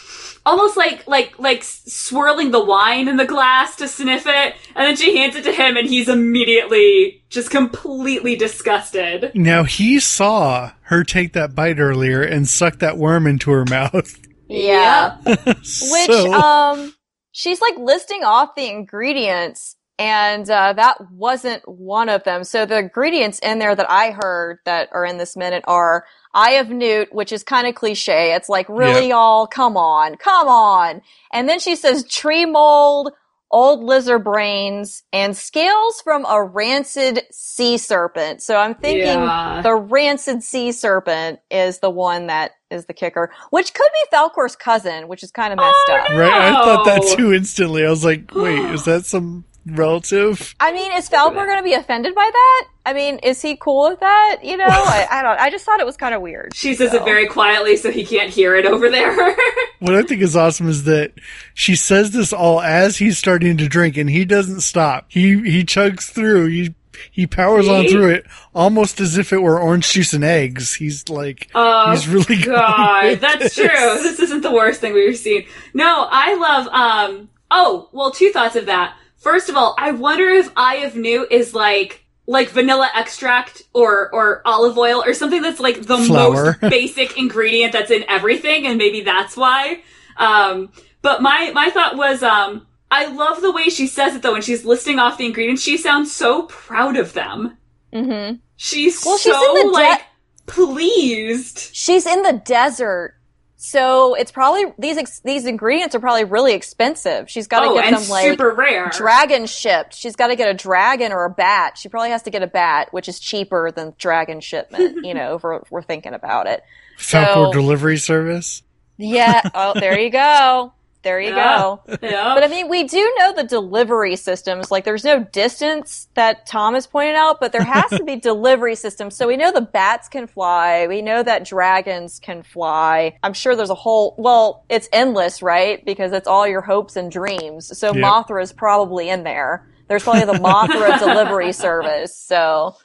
Almost 0.47 0.77
like 0.77 1.07
like 1.09 1.39
like 1.39 1.65
swirling 1.65 2.51
the 2.51 2.63
wine 2.63 3.09
in 3.09 3.17
the 3.17 3.25
glass 3.25 3.77
to 3.77 3.89
sniff 3.89 4.27
it, 4.27 4.55
and 4.77 4.87
then 4.87 4.95
she 4.95 5.17
hands 5.17 5.37
it 5.37 5.45
to 5.45 5.53
him, 5.53 5.79
and 5.79 5.89
he's 5.89 6.07
immediately 6.07 7.25
just 7.31 7.51
completely 7.51 8.37
disgusted. 8.37 9.33
Now 9.35 9.65
he 9.65 9.99
saw 10.01 10.73
her 10.83 11.03
take 11.03 11.33
that 11.33 11.55
bite 11.55 11.79
earlier 11.79 12.21
and 12.21 12.47
suck 12.47 12.81
that 12.81 12.99
worm 12.99 13.27
into 13.27 13.51
her 13.53 13.65
mouth. 13.65 14.19
Yeah. 14.47 15.17
Which 15.25 15.65
so, 15.65 16.35
um 16.35 16.95
she's 17.35 17.61
like 17.61 17.77
listing 17.77 18.23
off 18.23 18.55
the 18.55 18.71
ingredients 18.71 19.75
and 19.99 20.49
uh, 20.51 20.73
that 20.73 21.11
wasn't 21.13 21.69
one 21.69 22.09
of 22.09 22.25
them. 22.25 22.45
So 22.45 22.65
the 22.65 22.79
ingredients 22.79 23.39
in 23.41 23.59
there 23.59 23.75
that 23.75 23.91
I 23.91 24.11
heard 24.13 24.59
that 24.65 24.89
are 24.93 25.05
in 25.05 25.19
this 25.19 25.37
minute 25.37 25.65
are 25.69 26.05
eye 26.33 26.53
of 26.53 26.69
newt, 26.69 27.13
which 27.13 27.33
is 27.33 27.43
kind 27.45 27.67
of 27.67 27.75
cliche. 27.75 28.35
It's 28.35 28.49
like 28.49 28.69
really 28.69 29.09
Yeah. 29.09 29.17
y'all, 29.17 29.47
come 29.47 29.77
on, 29.77 30.17
come 30.17 30.49
on. 30.49 31.03
And 31.33 31.49
then 31.49 31.59
she 31.61 31.77
says 31.77 32.05
tree 32.09 32.47
mold, 32.47 33.13
old 33.51 33.85
lizard 33.85 34.25
brains, 34.25 35.03
and 35.13 35.37
scales 35.37 36.01
from 36.01 36.25
a 36.27 36.43
rancid 36.43 37.23
sea 37.33 37.79
serpent. 37.79 38.43
So 38.43 38.57
I'm 38.57 38.75
thinking 38.75 39.21
Yeah. 39.21 39.61
the 39.63 39.75
rancid 39.75 40.43
sea 40.43 40.73
serpent 40.73 41.41
is 41.51 41.79
the 41.81 41.91
one 41.91 42.29
that 42.29 42.53
is 42.75 42.85
the 42.87 42.93
kicker, 42.93 43.31
which 43.51 43.73
could 43.73 43.89
be 43.93 44.17
Falkor's 44.17 44.57
cousin, 44.57 45.09
which 45.09 45.23
is 45.23 45.31
kind 45.31 45.53
of 45.53 45.59
messed 45.59 45.75
Oh, 45.89 45.97
up. 45.97 46.11
no. 46.11 46.19
Right? 46.19 46.33
I 46.33 46.53
thought 46.53 46.85
that 46.85 47.15
too 47.17 47.33
instantly. 47.33 47.87
I 47.87 47.91
was 47.91 48.05
like, 48.05 48.31
wait, 48.35 48.59
is 48.73 48.85
that 48.85 49.07
some 49.07 49.45
relative? 49.67 50.55
I 50.61 50.73
mean, 50.73 50.93
is 50.93 51.09
Falkor 51.09 51.35
going 51.47 51.57
to 51.59 51.63
be 51.63 51.73
offended 51.75 52.15
by 52.15 52.29
that? 52.31 52.69
I 52.87 52.93
mean, 52.93 53.17
is 53.23 53.41
he 53.41 53.57
cool 53.57 53.89
with 53.89 54.01
that? 54.01 54.41
You 54.43 54.57
know, 54.59 54.67
I, 54.69 55.07
I 55.11 55.23
don't. 55.23 55.41
I 55.41 55.49
just 55.51 55.65
thought 55.65 55.81
it 55.81 55.87
was 55.87 55.97
kind 55.97 56.15
of 56.15 56.21
weird. 56.21 56.55
She 56.55 56.75
says 56.75 56.91
So. 56.91 56.99
it 56.99 57.05
very 57.05 57.27
quietly 57.27 57.77
so 57.77 57.91
he 57.91 58.05
can't 58.05 58.29
hear 58.31 58.55
it 58.57 58.67
over 58.67 58.91
there. 58.91 59.35
What 59.81 59.97
I 59.97 60.03
think 60.03 60.23
is 60.23 60.35
awesome 60.35 60.71
is 60.71 60.85
that 60.85 61.13
she 61.53 61.77
says 61.77 62.13
this 62.13 62.33
all 62.33 62.63
as 62.63 62.97
he's 62.97 63.19
starting 63.19 63.59
to 63.59 63.69
drink, 63.69 63.99
and 63.99 64.09
he 64.09 64.25
doesn't 64.25 64.63
stop. 64.63 65.05
He 65.09 65.39
he 65.51 65.63
chugs 65.63 66.11
through. 66.11 66.47
He 66.47 66.75
he 67.11 67.27
powers 67.27 67.69
on 67.69 67.87
through 67.89 68.11
it 68.11 68.27
almost 68.55 69.01
as 69.01 69.17
if 69.19 69.33
it 69.33 69.39
were 69.39 69.61
orange 69.61 69.91
juice 69.93 70.13
and 70.13 70.25
eggs. 70.25 70.75
He's 70.75 71.09
like, 71.09 71.51
Oh, 71.55 71.91
he's 71.91 72.09
really 72.09 72.37
going 72.43 72.57
God, 72.57 73.17
that's 73.21 73.43
this. 73.43 73.55
true. 73.55 73.67
This 74.03 74.19
isn't 74.21 74.43
the 74.43 74.53
worst 74.53 74.81
thing 74.81 74.95
we've 74.95 75.17
seen. 75.17 75.47
No, 75.73 76.07
I 76.11 76.35
love. 76.35 76.67
Um. 76.69 77.29
Oh, 77.51 77.89
well, 77.93 78.11
two 78.11 78.31
thoughts 78.31 78.57
of 78.57 78.67
that. 78.67 78.97
First 79.17 79.49
of 79.49 79.57
all, 79.57 79.75
I 79.79 79.93
wonder 79.93 80.29
if 80.29 80.51
Eye 80.57 80.77
of 80.79 80.97
New 80.97 81.27
is 81.31 81.55
like 81.55 82.05
like 82.27 82.49
vanilla 82.49 82.89
extract 82.95 83.63
or 83.75 84.11
or 84.15 84.41
olive 84.47 84.77
oil 84.79 85.03
or 85.05 85.13
something 85.15 85.43
that's 85.43 85.61
like 85.61 85.83
the 85.83 85.99
Flour. 85.99 86.45
most 86.45 86.61
basic 86.71 87.19
ingredient 87.19 87.73
that's 87.73 87.91
in 87.91 88.05
everything, 88.09 88.67
and 88.67 88.79
maybe 88.79 89.03
that's 89.03 89.37
why. 89.37 89.83
Um. 90.17 90.73
But 91.03 91.21
my 91.23 91.51
my 91.55 91.71
thought 91.71 91.97
was 91.97 92.23
um. 92.23 92.67
I 92.97 93.07
love 93.07 93.41
the 93.43 93.51
way 93.53 93.65
she 93.71 93.87
says 93.87 94.15
it 94.15 94.23
though 94.23 94.33
when 94.33 94.43
she's 94.43 94.65
listing 94.65 94.99
off 94.99 95.19
the 95.19 95.27
ingredients. 95.27 95.63
She 95.63 95.77
sounds 95.77 96.15
so 96.15 96.43
proud 96.45 96.97
of 96.97 97.13
them. 97.13 97.57
hmm 97.93 98.33
She's 98.57 99.05
Well, 99.05 99.19
she's 99.19 99.33
so 99.35 99.57
in 99.57 99.67
the 99.67 99.73
de- 99.73 99.73
like 99.73 100.01
pleased. 100.47 101.71
She's 101.73 102.07
in 102.07 102.23
the 102.23 102.33
desert, 102.45 103.17
so 103.57 104.15
it's 104.15 104.31
probably 104.31 104.67
these 104.79 104.97
ex- 104.97 105.21
these 105.21 105.47
ingredients 105.47 105.95
are 105.95 106.01
probably 106.01 106.25
really 106.25 106.53
expensive. 106.55 107.29
She's 107.31 107.47
got 107.47 107.61
to 107.61 107.67
oh, 107.71 107.75
get 107.75 107.87
and 107.87 107.97
them 107.97 108.09
like 108.09 108.25
super 108.31 108.51
rare. 108.55 108.91
dragon 108.91 109.47
shipped. 109.47 109.95
She's 109.95 110.17
got 110.17 110.29
to 110.29 110.37
get 110.37 110.49
a 110.49 110.55
dragon 110.55 111.13
or 111.13 111.25
a 111.25 111.31
bat. 111.31 111.77
She 111.79 111.89
probably 111.89 112.11
has 112.11 112.23
to 112.23 112.31
get 112.31 112.43
a 112.43 112.47
bat, 112.47 112.89
which 112.93 113.09
is 113.09 113.19
cheaper 113.19 113.71
than 113.71 113.95
dragon 113.99 114.41
shipment. 114.41 114.99
you 115.05 115.15
know, 115.15 115.37
if 115.37 115.43
we're, 115.43 115.61
we're 115.71 115.83
thinking 115.83 116.15
about 116.15 116.47
it. 116.47 116.63
Falkor 116.99 117.47
So- 117.47 117.53
delivery 117.53 117.97
service. 117.99 118.63
Yeah. 118.97 119.41
Oh, 119.55 119.73
there 119.79 119.99
you 119.99 120.11
go. 120.11 120.73
There 121.05 121.21
you 121.21 121.29
Yeah. 121.31 121.59
go. 121.59 121.83
yeah. 122.03 122.35
But 122.35 122.43
I 122.43 122.49
mean, 122.49 122.69
we 122.69 122.85
do 122.85 123.15
know 123.19 123.33
the 123.33 123.45
delivery 123.45 124.17
systems. 124.17 124.71
Like, 124.71 124.85
there's 124.85 125.05
no 125.05 125.23
distance 125.23 126.09
that 126.15 126.47
Thomas 126.47 126.87
pointed 126.87 127.15
out, 127.15 127.39
but 127.41 127.53
there 127.53 127.63
has 127.63 127.91
to 127.93 128.03
be 128.03 128.17
delivery 128.21 128.75
systems. 128.75 129.15
So 129.15 129.29
we 129.29 129.37
know 129.37 129.53
the 129.53 129.61
bats 129.61 130.09
can 130.09 130.27
fly. 130.27 130.87
We 130.89 131.03
know 131.03 131.23
that 131.23 131.45
dragons 131.45 132.19
can 132.19 132.43
fly. 132.43 133.17
I'm 133.23 133.35
sure 133.35 133.55
there's 133.55 133.71
a 133.71 133.75
whole, 133.75 134.15
well, 134.19 134.65
it's 134.69 134.89
endless, 134.93 135.43
right? 135.43 135.85
Because 135.85 136.13
it's 136.13 136.27
all 136.27 136.49
your 136.49 136.63
hopes 136.63 136.97
and 136.97 137.11
dreams. 137.13 137.79
So 137.79 137.95
Yep. 137.95 138.03
Mothra 138.05 138.43
is 138.43 138.53
probably 138.53 139.09
in 139.11 139.23
there. 139.23 139.69
There's 139.89 140.03
probably 140.03 140.25
the 140.25 140.41
Mothra 140.41 140.99
delivery 140.99 141.53
service. 141.53 142.19
So, 142.19 142.77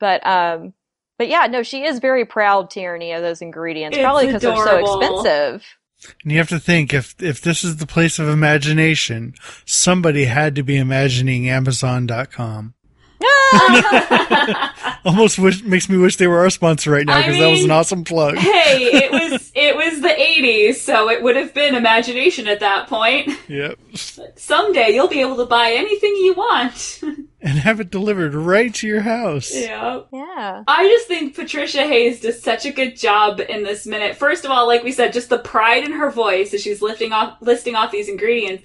but, 0.00 0.26
um, 0.26 0.72
but 1.18 1.28
yeah, 1.28 1.46
no, 1.46 1.62
she 1.62 1.84
is 1.84 1.98
very 1.98 2.24
proud, 2.24 2.70
Tierney, 2.70 3.12
of 3.12 3.22
those 3.22 3.42
ingredients. 3.42 3.96
It's 3.96 4.02
probably 4.04 4.26
because 4.26 4.42
they're 4.42 4.56
so 4.56 4.76
expensive. 4.76 5.64
And 6.22 6.32
you 6.32 6.38
have 6.38 6.48
to 6.48 6.60
think 6.60 6.92
if 6.92 7.14
if 7.20 7.40
this 7.40 7.64
is 7.64 7.76
the 7.76 7.86
place 7.86 8.18
of 8.18 8.28
imagination, 8.28 9.34
somebody 9.64 10.24
had 10.24 10.54
to 10.56 10.62
be 10.62 10.76
imagining 10.76 11.48
Amazon.com. 11.48 12.74
Ah! 13.22 14.98
Almost 15.04 15.38
wish, 15.38 15.62
makes 15.62 15.88
me 15.88 15.96
wish 15.96 16.16
they 16.16 16.26
were 16.26 16.40
our 16.40 16.50
sponsor 16.50 16.90
right 16.90 17.06
now 17.06 17.18
because 17.18 17.38
that 17.38 17.50
was 17.50 17.64
an 17.64 17.70
awesome 17.70 18.04
plug. 18.04 18.36
hey, 18.36 18.90
it 18.92 19.10
was 19.32 19.52
it 19.54 19.76
was 19.76 20.00
the 20.00 20.08
'80s, 20.08 20.74
so 20.76 21.08
it 21.08 21.22
would 21.22 21.36
have 21.36 21.54
been 21.54 21.74
imagination 21.74 22.48
at 22.48 22.60
that 22.60 22.88
point. 22.88 23.30
Yep. 23.48 23.78
Someday 24.36 24.90
you'll 24.90 25.08
be 25.08 25.20
able 25.20 25.36
to 25.36 25.46
buy 25.46 25.72
anything 25.72 26.10
you 26.16 26.34
want. 26.34 27.00
And 27.48 27.58
have 27.60 27.78
it 27.78 27.90
delivered 27.90 28.34
right 28.34 28.74
to 28.74 28.86
your 28.88 29.02
house. 29.02 29.54
yeah. 29.54 30.00
Yeah. 30.12 30.64
I 30.66 30.88
just 30.88 31.06
think 31.06 31.36
Patricia 31.36 31.82
Hayes 31.82 32.20
does 32.20 32.42
such 32.42 32.66
a 32.66 32.72
good 32.72 32.96
job 32.96 33.38
in 33.40 33.62
this 33.62 33.86
minute. 33.86 34.16
First 34.16 34.44
of 34.44 34.50
all, 34.50 34.66
like 34.66 34.82
we 34.82 34.90
said, 34.90 35.12
just 35.12 35.28
the 35.28 35.38
pride 35.38 35.84
in 35.84 35.92
her 35.92 36.10
voice 36.10 36.52
as 36.52 36.62
she's 36.62 36.82
lifting 36.82 37.12
off, 37.12 37.38
listing 37.40 37.76
off 37.76 37.92
these 37.92 38.08
ingredients. 38.08 38.64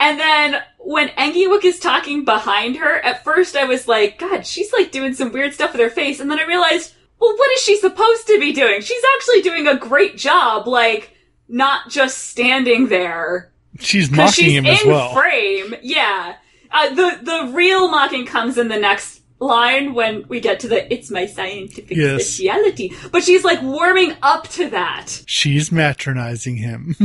And 0.00 0.18
then 0.18 0.62
when 0.78 1.08
Engywook 1.10 1.64
is 1.64 1.78
talking 1.78 2.24
behind 2.24 2.76
her, 2.76 2.94
at 3.04 3.22
first 3.24 3.56
I 3.56 3.64
was 3.64 3.86
like, 3.86 4.18
God, 4.18 4.46
she's 4.46 4.72
like 4.72 4.90
doing 4.90 5.12
some 5.14 5.30
weird 5.30 5.52
stuff 5.52 5.72
with 5.72 5.80
her 5.82 5.90
face. 5.90 6.18
And 6.18 6.30
then 6.30 6.38
I 6.40 6.46
realized, 6.46 6.94
well, 7.20 7.36
what 7.36 7.52
is 7.52 7.60
she 7.62 7.76
supposed 7.76 8.26
to 8.28 8.40
be 8.40 8.52
doing? 8.52 8.80
She's 8.80 9.02
actually 9.16 9.42
doing 9.42 9.68
a 9.68 9.76
great 9.76 10.16
job, 10.16 10.66
like, 10.66 11.14
not 11.48 11.90
just 11.90 12.18
standing 12.28 12.88
there. 12.88 13.52
She's 13.80 14.08
Because 14.08 14.30
mocking 14.32 14.44
she's 14.46 14.54
him 14.54 14.66
in 14.66 14.74
as 14.74 14.84
well. 14.86 15.12
frame. 15.14 15.74
Yeah. 15.82 16.36
Uh, 16.74 16.88
the 16.92 17.18
the 17.22 17.52
real 17.54 17.88
mocking 17.88 18.26
comes 18.26 18.58
in 18.58 18.66
the 18.68 18.76
next 18.76 19.20
line 19.38 19.94
when 19.94 20.26
we 20.28 20.40
get 20.40 20.58
to 20.60 20.68
the 20.68 20.92
"It's 20.92 21.08
my 21.10 21.24
scientific 21.26 21.96
Yes. 21.96 22.22
speciality," 22.26 22.92
but 23.12 23.22
she's 23.22 23.44
like 23.44 23.62
warming 23.62 24.14
up 24.22 24.48
to 24.48 24.68
that, 24.70 25.22
She's 25.26 25.70
matronizing 25.70 26.58
him. 26.58 26.96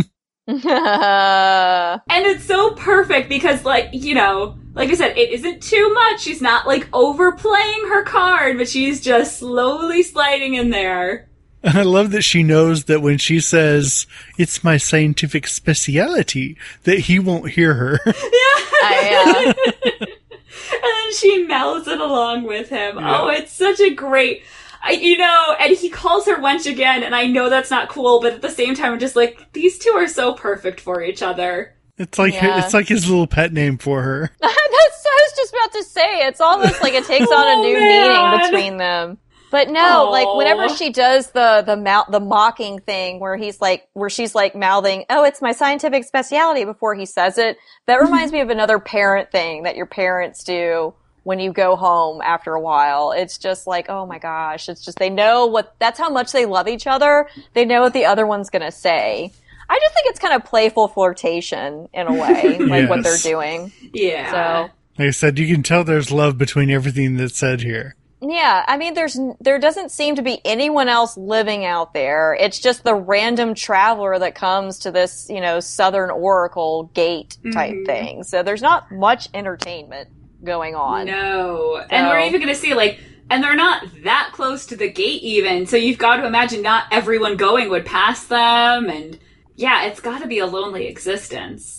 and 0.47 2.25
it's 2.25 2.45
so 2.45 2.71
perfect 2.71 3.29
because, 3.29 3.63
like 3.63 3.89
you 3.91 4.15
know, 4.15 4.57
like 4.73 4.89
I 4.89 4.95
said, 4.95 5.15
it 5.17 5.29
isn't 5.29 5.61
too 5.61 5.93
much. 5.93 6.21
She's 6.21 6.41
not 6.41 6.65
like 6.67 6.87
overplaying 6.91 7.87
her 7.89 8.03
card, 8.03 8.57
but 8.57 8.67
she's 8.67 9.01
just 9.01 9.37
slowly 9.37 10.01
sliding 10.01 10.55
in 10.55 10.71
there. 10.71 11.28
And 11.61 11.77
I 11.77 11.81
love 11.83 12.11
that 12.11 12.21
she 12.21 12.41
knows 12.43 12.85
that 12.85 13.01
when 13.01 13.17
she 13.17 13.39
says, 13.41 14.07
it's 14.37 14.63
my 14.63 14.77
scientific 14.77 15.45
speciality, 15.47 16.55
that 16.83 16.99
he 16.99 17.19
won't 17.19 17.49
hear 17.51 17.73
her. 17.73 17.99
I, 18.05 19.53
uh, 19.65 19.93
and 20.01 20.83
then 20.83 21.13
she 21.15 21.43
mouths 21.45 21.87
it 21.87 21.99
along 21.99 22.43
with 22.43 22.69
him. 22.69 22.97
Yeah. 22.97 23.21
Oh, 23.21 23.27
it's 23.27 23.51
such 23.51 23.79
a 23.79 23.89
great. 23.93 24.43
I, 24.81 24.91
you 24.91 25.17
know, 25.17 25.55
and 25.59 25.75
he 25.75 25.89
calls 25.89 26.25
her 26.27 26.37
wench 26.37 26.69
again, 26.71 27.03
and 27.03 27.13
I 27.13 27.25
know 27.27 27.49
that's 27.49 27.69
not 27.69 27.89
cool, 27.89 28.21
but 28.21 28.33
at 28.33 28.41
the 28.41 28.49
same 28.49 28.75
time, 28.75 28.93
I'm 28.93 28.99
just 28.99 29.17
like, 29.17 29.51
these 29.51 29.77
two 29.77 29.91
are 29.91 30.07
so 30.07 30.33
perfect 30.33 30.79
for 30.79 31.01
each 31.03 31.21
other. 31.21 31.75
It's 31.97 32.17
like 32.17 32.33
Yeah. 32.33 32.63
it's 32.63 32.73
like 32.73 32.87
his 32.87 33.09
little 33.09 33.27
pet 33.27 33.51
name 33.51 33.77
for 33.77 34.01
her. 34.01 34.31
That's 34.39 35.05
I 35.05 35.27
was 35.27 35.33
just 35.35 35.53
about 35.53 35.71
to 35.73 35.83
say. 35.83 36.27
It's 36.27 36.39
almost 36.39 36.81
like 36.81 36.93
it 36.93 37.03
takes 37.05 37.27
on 37.29 37.45
Oh, 37.45 37.59
a 37.59 37.61
new 37.61 37.77
man. 37.77 38.07
meaning 38.39 38.51
between 38.51 38.77
them. 38.77 39.17
But 39.51 39.69
no, 39.69 40.07
Aw. 40.07 40.09
like 40.09 40.35
whenever 40.35 40.69
she 40.69 40.91
does 40.91 41.31
the 41.31 41.63
the 41.65 41.75
mouth 41.75 42.07
the 42.09 42.19
mocking 42.19 42.79
thing 42.79 43.19
where 43.19 43.35
he's 43.35 43.59
like 43.59 43.87
where 43.93 44.09
she's 44.09 44.35
like 44.35 44.55
mouthing, 44.55 45.05
"Oh, 45.09 45.23
it's 45.23 45.41
my 45.41 45.51
scientific 45.51 46.03
speciality" 46.03 46.65
before 46.65 46.95
he 46.95 47.05
says 47.05 47.37
it. 47.37 47.57
That 47.87 47.95
reminds 48.01 48.31
me 48.31 48.41
of 48.41 48.49
another 48.49 48.79
parent 48.79 49.31
thing 49.31 49.63
that 49.63 49.75
your 49.75 49.87
parents 49.87 50.43
do 50.43 50.93
when 51.23 51.39
you 51.39 51.51
go 51.51 51.75
home 51.75 52.21
after 52.21 52.53
a 52.53 52.61
while. 52.61 53.11
It's 53.11 53.37
just 53.37 53.65
like, 53.65 53.89
"Oh 53.89 54.05
my 54.05 54.19
gosh, 54.19 54.69
it's 54.69 54.85
just 54.85 54.99
they 54.99 55.09
know 55.09 55.47
what 55.47 55.75
that's 55.79 55.99
how 55.99 56.09
much 56.09 56.31
they 56.31 56.45
love 56.45 56.67
each 56.67 56.85
other. 56.85 57.27
They 57.53 57.65
know 57.65 57.81
what 57.81 57.93
the 57.93 58.05
other 58.05 58.27
one's 58.27 58.49
going 58.49 58.63
to 58.63 58.71
say." 58.71 59.31
I 59.71 59.77
just 59.79 59.93
think 59.93 60.07
it's 60.09 60.19
kind 60.19 60.33
of 60.33 60.43
playful 60.45 60.87
flirtation 60.87 61.89
in 61.93 62.07
a 62.07 62.13
way, 62.13 62.57
like 62.59 62.89
what 62.89 63.03
they're 63.03 63.17
doing. 63.17 63.71
Yeah. 63.93 64.31
So 64.31 64.71
Like 64.97 65.07
I 65.09 65.11
said, 65.11 65.37
you 65.37 65.47
can 65.53 65.61
tell 65.61 65.83
there's 65.83 66.11
love 66.11 66.39
between 66.39 66.71
everything 66.71 67.17
that's 67.17 67.37
said 67.37 67.61
here. 67.61 67.95
Yeah, 68.21 68.65
I 68.67 68.75
mean, 68.77 68.95
there's 68.95 69.17
there 69.39 69.59
doesn't 69.59 69.91
seem 69.91 70.15
to 70.15 70.21
be 70.21 70.41
anyone 70.43 70.89
else 70.89 71.15
living 71.15 71.63
out 71.63 71.93
there. 71.93 72.35
It's 72.37 72.59
just 72.59 72.83
the 72.83 72.93
random 72.93 73.53
traveler 73.55 74.19
that 74.19 74.35
comes 74.35 74.79
to 74.79 74.91
this, 74.91 75.27
you 75.29 75.39
know, 75.39 75.61
Southern 75.61 76.09
Oracle 76.09 76.91
gate 76.93 77.37
type 77.53 77.73
Mhm. 77.73 77.85
thing. 77.85 78.23
So 78.23 78.43
there's 78.43 78.61
not 78.61 78.91
much 78.91 79.29
entertainment 79.33 80.09
going 80.43 80.75
on. 80.75 81.05
No. 81.05 81.81
And 81.89 82.07
we're 82.07 82.19
even 82.19 82.41
going 82.41 82.53
to 82.53 82.59
see, 82.59 82.73
like, 82.73 82.99
and 83.29 83.41
they're 83.43 83.55
not 83.55 83.83
that 84.03 84.31
close 84.33 84.65
to 84.67 84.75
the 84.75 84.89
gate 84.89 85.21
even, 85.21 85.65
so 85.65 85.77
you've 85.77 85.97
got 85.97 86.17
to 86.17 86.25
imagine 86.25 86.61
not 86.61 86.85
everyone 86.91 87.37
going 87.37 87.69
would 87.69 87.85
pass 87.85 88.25
them, 88.25 88.89
and 88.89 89.17
yeah, 89.55 89.83
it's 89.85 89.99
got 90.01 90.21
to 90.21 90.27
be 90.27 90.39
a 90.39 90.45
lonely 90.45 90.87
existence. 90.87 91.78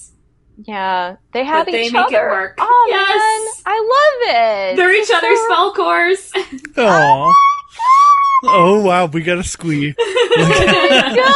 Yeah, 0.67 1.17
they 1.33 1.45
have 1.45 1.67
But 1.67 1.73
they 1.73 1.87
each 1.87 1.93
make 1.93 2.11
it 2.11 2.14
other. 2.17 2.29
work. 2.29 2.55
Oh 2.59 2.87
Yes. 2.90 3.64
man, 3.64 3.75
I 3.75 3.79
love 3.81 4.35
it. 4.37 4.76
They're 4.76 4.93
each 4.95 5.02
It's 5.02 5.12
other's 5.12 5.38
so- 5.38 5.45
spell 5.47 5.73
cores. 5.73 6.33
Oh. 6.76 7.35
Oh 8.43 8.83
wow, 8.83 9.07
we 9.07 9.23
got 9.23 9.38
a 9.38 9.43
squee. 9.45 9.93
God. 10.37 11.35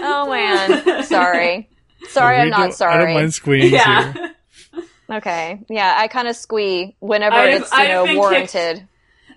Oh 0.00 0.26
man, 0.30 1.02
sorry. 1.04 1.68
Sorry, 2.08 2.36
We 2.46 2.52
I'm 2.52 2.60
don't- 2.60 2.72
sorry. 2.74 2.94
I 2.94 2.98
don't 2.98 3.14
mind 3.14 3.34
squeeing 3.34 3.72
yeah. 3.72 4.12
here. 4.12 4.24
Okay, 5.10 5.58
yeah, 5.70 5.94
I 5.96 6.06
kind 6.08 6.28
of 6.28 6.36
squee 6.36 6.94
whenever 7.00 7.34
I'd 7.36 7.52
have- 7.54 7.62
it's 7.62 7.72
you 7.72 7.78
I'd 7.78 7.84
have 7.90 7.94
know 8.00 8.04
been 8.04 8.16
warranted. 8.18 8.86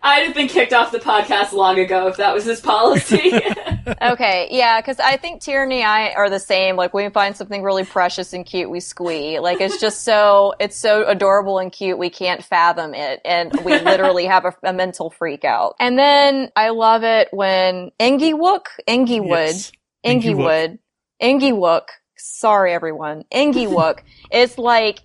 I'd 0.04 0.26
have 0.26 0.34
been 0.34 0.48
kicked 0.48 0.74
off 0.74 0.92
the 0.92 1.00
podcast 1.00 1.52
long 1.52 1.78
ago 1.78 2.08
if 2.08 2.18
that 2.18 2.34
was 2.34 2.44
his 2.46 2.60
policy. 2.60 3.34
okay, 4.02 4.48
yeah, 4.50 4.82
because 4.82 5.00
I 5.00 5.18
think 5.18 5.42
Tierney 5.42 5.82
and 5.82 5.92
I 5.92 6.10
are 6.14 6.30
the 6.30 6.40
same. 6.40 6.76
Like, 6.76 6.94
when 6.94 7.06
we 7.06 7.12
find 7.12 7.36
something 7.36 7.62
really 7.62 7.84
precious 7.84 8.34
and 8.34 8.46
cute, 8.46 8.70
we 8.70 8.80
squee. 8.80 9.40
Like, 9.40 9.62
it's 9.62 9.80
just 9.80 10.04
so, 10.04 10.54
it's 10.60 10.76
so 10.76 11.06
adorable 11.08 11.60
and 11.60 11.72
cute, 11.72 12.00
we 12.00 12.10
can't 12.10 12.44
fathom 12.44 12.94
it. 12.96 13.22
And 13.26 13.52
we 13.64 13.80
literally 13.80 14.26
have 14.26 14.46
a, 14.46 14.56
a 14.64 14.74
mental 14.74 15.12
freak 15.12 15.46
out. 15.46 15.76
And 15.80 16.00
then 16.00 16.52
I 16.56 16.70
love 16.70 17.04
it 17.04 17.28
when 17.32 17.92
Engie 18.00 18.34
Wook, 18.34 18.66
Engie 18.88 19.22
Wood, 19.22 19.56
Yes. 19.56 19.72
Engie 20.04 20.36
Wood, 20.36 20.80
Engie 21.22 21.54
Wook, 21.54 21.84
sorry 22.18 22.74
everyone, 22.74 23.24
Engie 23.32 23.68
Wook, 23.72 24.00
it's 24.32 24.58
like, 24.58 25.00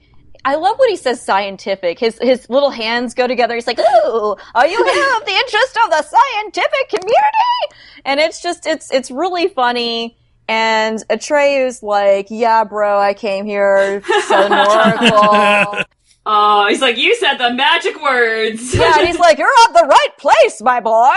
I 0.46 0.54
love 0.54 0.78
what 0.78 0.88
he 0.88 0.94
says 0.94 1.20
scientific. 1.20 1.98
His 1.98 2.20
his 2.22 2.48
little 2.48 2.70
hands 2.70 3.14
go 3.14 3.26
together. 3.26 3.56
He's 3.56 3.66
like, 3.66 3.80
"Ooh, 3.80 4.36
are 4.54 4.66
you 4.66 4.84
here 4.84 5.04
have 5.12 5.26
the 5.26 5.32
interest 5.32 5.76
of 5.84 5.90
the 5.90 6.02
scientific 6.02 6.88
community?" 6.88 7.82
And 8.04 8.20
it's 8.20 8.40
just 8.40 8.64
it's 8.64 8.92
it's 8.92 9.10
really 9.10 9.48
funny. 9.48 10.16
And 10.48 11.02
Atreyu's 11.10 11.82
like, 11.82 12.28
"Yeah, 12.30 12.62
bro, 12.62 12.96
I 12.96 13.12
came 13.12 13.44
here 13.44 14.00
so 14.28 14.42
Oracle." 14.44 15.84
oh, 16.26 16.68
he's 16.68 16.80
like, 16.80 16.96
you 16.96 17.16
said 17.16 17.38
the 17.38 17.52
magic 17.52 18.00
words. 18.00 18.72
yeah, 18.72 18.98
and 18.98 19.06
he's 19.08 19.18
like, 19.18 19.38
"You're 19.38 19.50
at 19.64 19.72
the 19.72 19.84
right 19.84 20.16
place, 20.16 20.62
my 20.62 20.78
boy." 20.78 21.16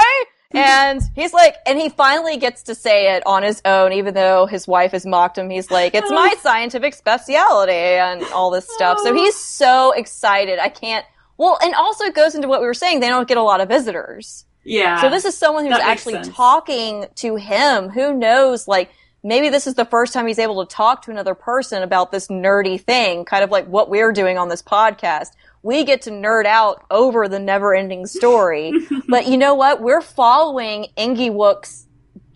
And 0.51 1.01
he's 1.13 1.31
like, 1.31 1.57
and 1.67 1.79
he 1.79 1.89
finally 1.89 2.37
gets 2.37 2.63
to 2.63 2.75
say 2.75 3.15
it 3.15 3.23
on 3.27 3.43
his 3.43 3.61
own, 3.65 3.93
even 3.93 4.15
though 4.15 4.47
his 4.47 4.67
wife 4.67 4.93
has 4.93 5.05
mocked 5.05 5.37
him. 5.37 5.49
He's 5.49 5.69
like, 5.69 5.93
it's 5.93 6.09
my 6.09 6.33
oh. 6.35 6.39
scientific 6.41 6.95
speciality 6.95 7.71
and 7.71 8.23
all 8.33 8.49
this 8.49 8.67
stuff. 8.67 8.99
So 9.03 9.13
he's 9.13 9.35
oh. 9.35 9.37
so 9.37 9.91
excited. 9.91 10.57
I 10.57 10.69
can't, 10.69 11.05
well, 11.37 11.59
and 11.61 11.75
also 11.75 12.05
it 12.05 12.15
goes 12.15 12.33
into 12.33 12.47
what 12.47 12.61
we 12.61 12.65
were 12.65 12.73
saying. 12.73 12.99
They 12.99 13.09
don't 13.09 13.27
get 13.27 13.37
a 13.37 13.43
lot 13.43 13.61
of 13.61 13.69
visitors. 13.69 14.45
yeah. 14.63 15.01
So 15.01 15.11
this 15.11 15.23
is 15.23 15.37
someone 15.37 15.65
who's 15.65 15.77
actually 15.77 16.15
sense. 16.15 16.29
talking 16.29 17.05
to 17.15 17.35
him. 17.35 17.89
Who 17.89 18.15
knows? 18.15 18.67
Like, 18.67 18.89
maybe 19.23 19.49
this 19.49 19.67
is 19.67 19.75
the 19.75 19.85
first 19.85 20.13
time 20.13 20.25
he's 20.25 20.39
able 20.39 20.65
to 20.65 20.75
talk 20.75 21.03
to 21.03 21.11
another 21.11 21.35
person 21.35 21.83
about 21.83 22.11
this 22.11 22.27
nerdy 22.27 22.81
thing, 22.81 23.23
kind 23.23 23.43
of 23.43 23.51
like 23.51 23.67
what 23.67 23.89
we're 23.89 24.11
doing 24.11 24.39
on 24.39 24.49
this 24.49 24.63
podcast. 24.63 25.29
We 25.61 25.83
get 25.83 26.03
to 26.03 26.11
nerd 26.11 26.45
out 26.45 26.85
over 26.89 27.27
the 27.27 27.39
never 27.39 27.75
ending 27.75 28.05
story. 28.07 28.71
but 29.09 29.27
you 29.27 29.37
know 29.37 29.55
what? 29.55 29.81
We're 29.81 30.01
following 30.01 30.87
Engywook's 30.97 31.85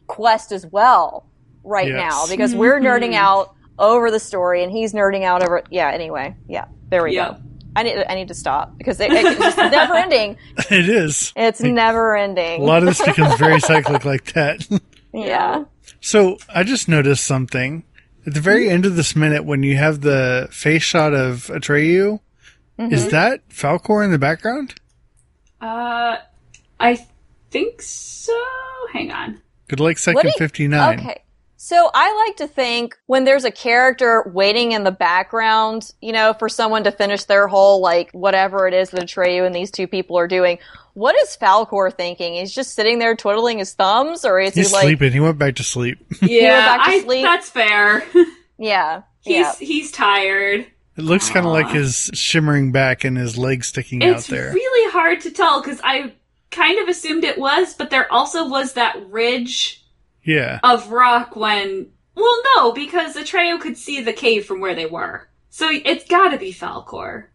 quest 0.07 0.51
as 0.51 0.65
well 0.65 1.29
right 1.63 1.87
Yes. 1.87 1.95
now 1.97 2.27
because 2.27 2.53
we're 2.53 2.79
Mm-hmm. 2.79 2.85
nerding 2.87 3.13
out 3.15 3.53
over 3.79 4.11
the 4.11 4.19
story 4.19 4.63
and 4.63 4.71
he's 4.71 4.93
nerding 4.93 5.23
out 5.23 5.41
over, 5.43 5.63
yeah, 5.71 5.89
anyway. 5.89 6.35
Yeah, 6.47 6.65
there 6.89 7.03
we 7.03 7.15
Yep. 7.15 7.31
go. 7.37 7.37
I 7.75 7.81
need, 7.83 8.05
I 8.07 8.13
need 8.15 8.27
to 8.27 8.35
stop 8.35 8.77
because 8.77 8.99
it, 8.99 9.11
it's 9.11 9.57
never 9.57 9.95
ending. 9.95 10.37
It 10.69 10.87
is. 10.89 11.33
It's 11.35 11.59
never 11.61 12.15
ending. 12.15 12.61
A 12.61 12.63
lot 12.65 12.83
of 12.83 12.89
this 12.89 13.03
becomes 13.03 13.35
very 13.39 13.59
cyclic 13.59 14.05
like 14.05 14.33
that. 14.33 14.67
yeah. 15.13 15.63
So 16.01 16.37
I 16.53 16.63
just 16.63 16.87
noticed 16.87 17.25
something. 17.25 17.83
At 18.27 18.33
the 18.35 18.41
very 18.41 18.69
end 18.69 18.85
of 18.85 18.95
this 18.95 19.15
minute, 19.15 19.43
when 19.45 19.63
you 19.63 19.75
have 19.77 20.01
the 20.01 20.47
face 20.51 20.83
shot 20.83 21.13
of 21.13 21.47
Atreyu, 21.47 22.19
Mm-hmm. 22.85 22.93
is 22.93 23.09
that 23.11 23.47
Falkor 23.49 24.03
in 24.03 24.11
the 24.11 24.19
background? 24.19 24.75
Uh, 25.61 26.17
I 26.79 27.05
think 27.51 27.81
so. 27.81 28.33
Hang 28.91 29.11
on. 29.11 29.41
Good 29.67 29.79
luck, 29.79 29.97
second 29.97 30.25
you- 30.25 30.33
59. 30.37 30.99
Okay. 30.99 31.19
So 31.55 31.89
I 31.93 32.25
like 32.27 32.35
to 32.37 32.47
think 32.53 32.97
when 33.05 33.23
there's 33.23 33.45
a 33.45 33.51
character 33.51 34.29
waiting 34.33 34.73
in 34.73 34.83
the 34.83 34.91
background, 34.91 35.93
you 36.01 36.11
know, 36.11 36.33
for 36.33 36.49
someone 36.49 36.83
to 36.83 36.91
finish 36.91 37.23
their 37.23 37.47
whole, 37.47 37.79
like, 37.81 38.11
whatever 38.11 38.67
it 38.67 38.73
is 38.73 38.89
that 38.89 39.01
Atreyu 39.05 39.45
and 39.45 39.55
these 39.55 39.71
two 39.71 39.87
people 39.87 40.17
are 40.17 40.27
doing, 40.27 40.59
what 40.93 41.15
is 41.15 41.37
Falkor 41.41 41.95
thinking? 41.95 42.33
He's 42.33 42.53
just 42.53 42.75
sitting 42.75 42.99
there 42.99 43.15
twiddling 43.15 43.59
his 43.59 43.71
thumbs, 43.73 44.25
or 44.25 44.41
is 44.41 44.53
He's 44.53 44.67
he 44.71 44.73
like, 44.73 44.83
sleeping. 44.83 45.13
He 45.13 45.21
went 45.21 45.37
back 45.39 45.55
to 45.55 45.63
sleep. 45.63 45.99
Yeah, 46.21 46.75
back 46.77 46.85
to 46.85 46.91
I, 46.91 46.99
sleep? 47.01 47.23
that's 47.23 47.49
fair. 47.49 48.03
yeah, 48.57 49.03
he's 49.21 49.35
yeah. 49.37 49.53
he's 49.59 49.89
tired. 49.93 50.65
It 50.95 51.03
looks 51.03 51.29
kind 51.29 51.45
of 51.45 51.51
like 51.51 51.69
his 51.69 52.11
shimmering 52.13 52.71
back 52.71 53.03
and 53.03 53.17
his 53.17 53.37
legs 53.37 53.67
sticking 53.67 54.01
It's 54.01 54.25
out 54.25 54.29
there. 54.29 54.47
It's 54.47 54.55
really 54.55 54.91
hard 54.91 55.21
to 55.21 55.31
tell 55.31 55.61
because 55.61 55.81
I 55.83 56.13
kind 56.51 56.79
of 56.79 56.87
assumed 56.87 57.23
it 57.23 57.37
was, 57.37 57.73
but 57.73 57.89
there 57.89 58.11
also 58.11 58.47
was 58.47 58.73
that 58.73 59.09
ridge 59.09 59.83
yeah. 60.23 60.59
of 60.63 60.91
rock 60.91 61.35
when. 61.35 61.89
Well, 62.15 62.41
no, 62.55 62.73
because 62.73 63.15
Atreyu 63.15 63.59
could 63.59 63.75
see 63.75 64.01
the 64.01 64.13
cave 64.13 64.45
from 64.45 64.59
where 64.59 64.75
they 64.75 64.85
were, 64.85 65.27
so 65.49 65.67
it's 65.71 66.05
got 66.05 66.29
to 66.29 66.37
be 66.37 66.53
Falkor. 66.53 67.25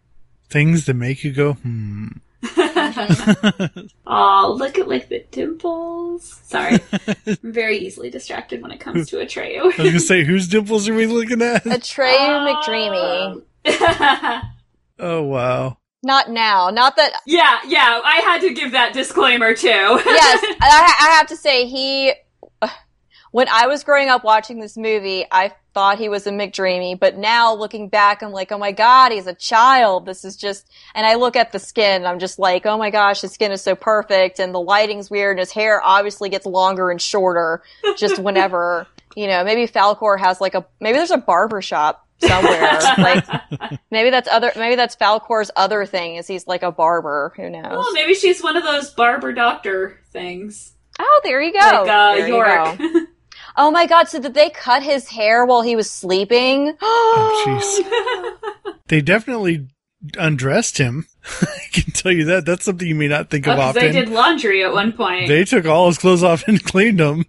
Things 0.49 0.87
that 0.87 0.95
make 0.95 1.25
you 1.25 1.33
go, 1.33 1.55
hmm. 1.55 2.07
Oh, 4.11 4.55
look 4.59 4.79
at 4.79 4.89
like 4.89 5.11
the 5.11 5.25
dimples. 5.31 6.41
Sorry, 6.45 6.79
I'm 7.27 7.53
very 7.53 7.77
easily 7.77 8.09
distracted 8.09 8.63
when 8.63 8.71
it 8.71 8.81
comes 8.81 9.11
to 9.11 9.17
Atreyu. 9.17 9.61
I 9.61 9.67
was 9.67 9.77
going 9.77 9.93
to 9.93 10.01
say, 10.01 10.25
whose 10.25 10.49
dimples 10.49 10.89
are 10.89 10.95
we 10.95 11.07
looking 11.07 11.43
at? 11.43 11.65
Atreyu 11.65 12.29
um, 12.29 13.43
McDreamy. 13.67 14.43
Oh, 15.01 15.23
wow. 15.23 15.77
Not 16.03 16.31
now. 16.31 16.71
Not 16.71 16.97
that 16.97 17.13
yeah, 17.27 17.61
yeah, 17.67 18.01
I 18.05 18.17
had 18.17 18.41
to 18.41 18.53
give 18.53 18.73
that 18.73 18.93
disclaimer 18.93 19.55
too. 19.55 19.69
yes, 19.69 20.45
I, 20.61 20.97
I 21.01 21.11
have 21.17 21.27
to 21.29 21.37
say 21.37 21.67
he. 21.67 22.15
When 23.31 23.49
I 23.49 23.67
was 23.67 23.85
growing 23.85 24.09
up 24.09 24.25
watching 24.25 24.59
this 24.61 24.77
movie, 24.77 25.27
I 25.31 25.53
thought 25.75 25.99
he 25.99 26.09
was 26.09 26.27
a 26.27 26.31
McDreamy, 26.31 26.99
but 26.99 27.17
now 27.19 27.55
looking 27.55 27.89
back, 27.89 28.23
I'm 28.23 28.33
like, 28.33 28.51
oh 28.51 28.59
my 28.59 28.73
god, 28.73 29.13
he's 29.13 29.27
a 29.27 29.35
child. 29.35 30.07
This 30.07 30.25
is 30.25 30.37
just, 30.37 30.69
and 30.95 31.07
I 31.07 31.15
look 31.15 31.37
at 31.37 31.53
the 31.53 31.59
skin, 31.59 32.07
I'm 32.07 32.19
just 32.19 32.39
like, 32.39 32.65
oh 32.67 32.79
my 32.79 32.91
gosh, 32.91 33.21
his 33.21 33.33
skin 33.33 33.53
is 33.53 33.63
so 33.63 33.75
perfect, 33.75 34.39
and 34.41 34.55
the 34.55 34.61
lighting's 34.61 35.11
weird, 35.11 35.33
and 35.33 35.41
his 35.41 35.53
hair 35.53 35.81
obviously 35.83 36.31
gets 36.31 36.47
longer 36.47 36.91
and 36.91 37.01
shorter 37.01 37.63
just 37.97 38.19
whenever, 38.23 38.87
you 39.15 39.27
know, 39.27 39.45
maybe 39.45 39.67
Falkor 39.69 40.19
has 40.19 40.41
like 40.41 40.55
a, 40.55 40.67
maybe 40.81 40.97
there's 40.97 41.11
a 41.11 41.19
barber 41.19 41.61
shop 41.63 42.07
somewhere, 42.21 42.79
like 42.99 43.25
maybe 43.91 44.11
that's 44.11 44.29
other, 44.29 44.51
maybe 44.57 44.75
that's 44.75 44.97
Falkor's 44.97 45.51
other 45.55 45.85
thing 45.87 46.17
is 46.17 46.27
he's 46.27 46.47
like 46.47 46.63
a 46.63 46.73
barber. 46.73 47.33
Who 47.37 47.51
knows? 47.51 47.71
well, 47.71 47.93
maybe 47.93 48.15
she's 48.15 48.43
one 48.43 48.57
of 48.57 48.65
those 48.65 48.91
barber 48.91 49.33
doctor 49.33 50.01
things. 50.13 50.73
Oh, 50.99 51.21
there 51.23 51.41
you 51.41 51.53
go. 51.53 51.59
like 51.59 51.89
uh, 51.89 52.15
There 52.17 52.27
you 52.27 52.35
York. 52.35 52.79
go. 52.79 53.01
Oh 53.61 53.73
my 53.73 53.87
god, 53.87 54.09
so 54.09 54.21
did 54.21 54.35
they 54.35 54.51
cut 54.51 54.85
his 54.85 55.09
hair 55.09 55.45
while 55.45 55.63
he 55.63 55.75
was 55.75 55.91
sleeping? 55.91 56.77
Oh, 56.83 57.45
jeez. 57.45 58.75
They 58.87 59.01
definitely 59.01 59.67
undressed 60.17 60.79
him. 60.79 61.07
I 61.43 61.67
can 61.73 61.93
tell 61.93 62.13
you 62.13 62.25
that. 62.27 62.47
That's 62.47 62.65
something 62.65 62.87
you 62.87 62.95
may 62.95 63.09
not 63.09 63.31
think 63.31 63.49
oh, 63.49 63.53
of 63.53 63.57
Because 63.57 63.77
often. 63.77 63.93
they 63.93 63.93
did 63.93 64.09
laundry 64.11 64.65
at 64.65 64.73
one 64.73 64.93
point. 64.93 65.27
They 65.27 65.45
took 65.45 65.67
all 65.67 65.89
his 65.89 65.99
clothes 65.99 66.23
off 66.23 66.47
and 66.47 66.63
cleaned 66.73 67.01
them. 67.01 67.25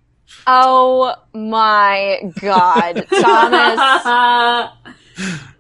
Oh 0.46 1.16
my 1.34 2.20
god, 2.40 3.08
Thomas. 3.22 4.94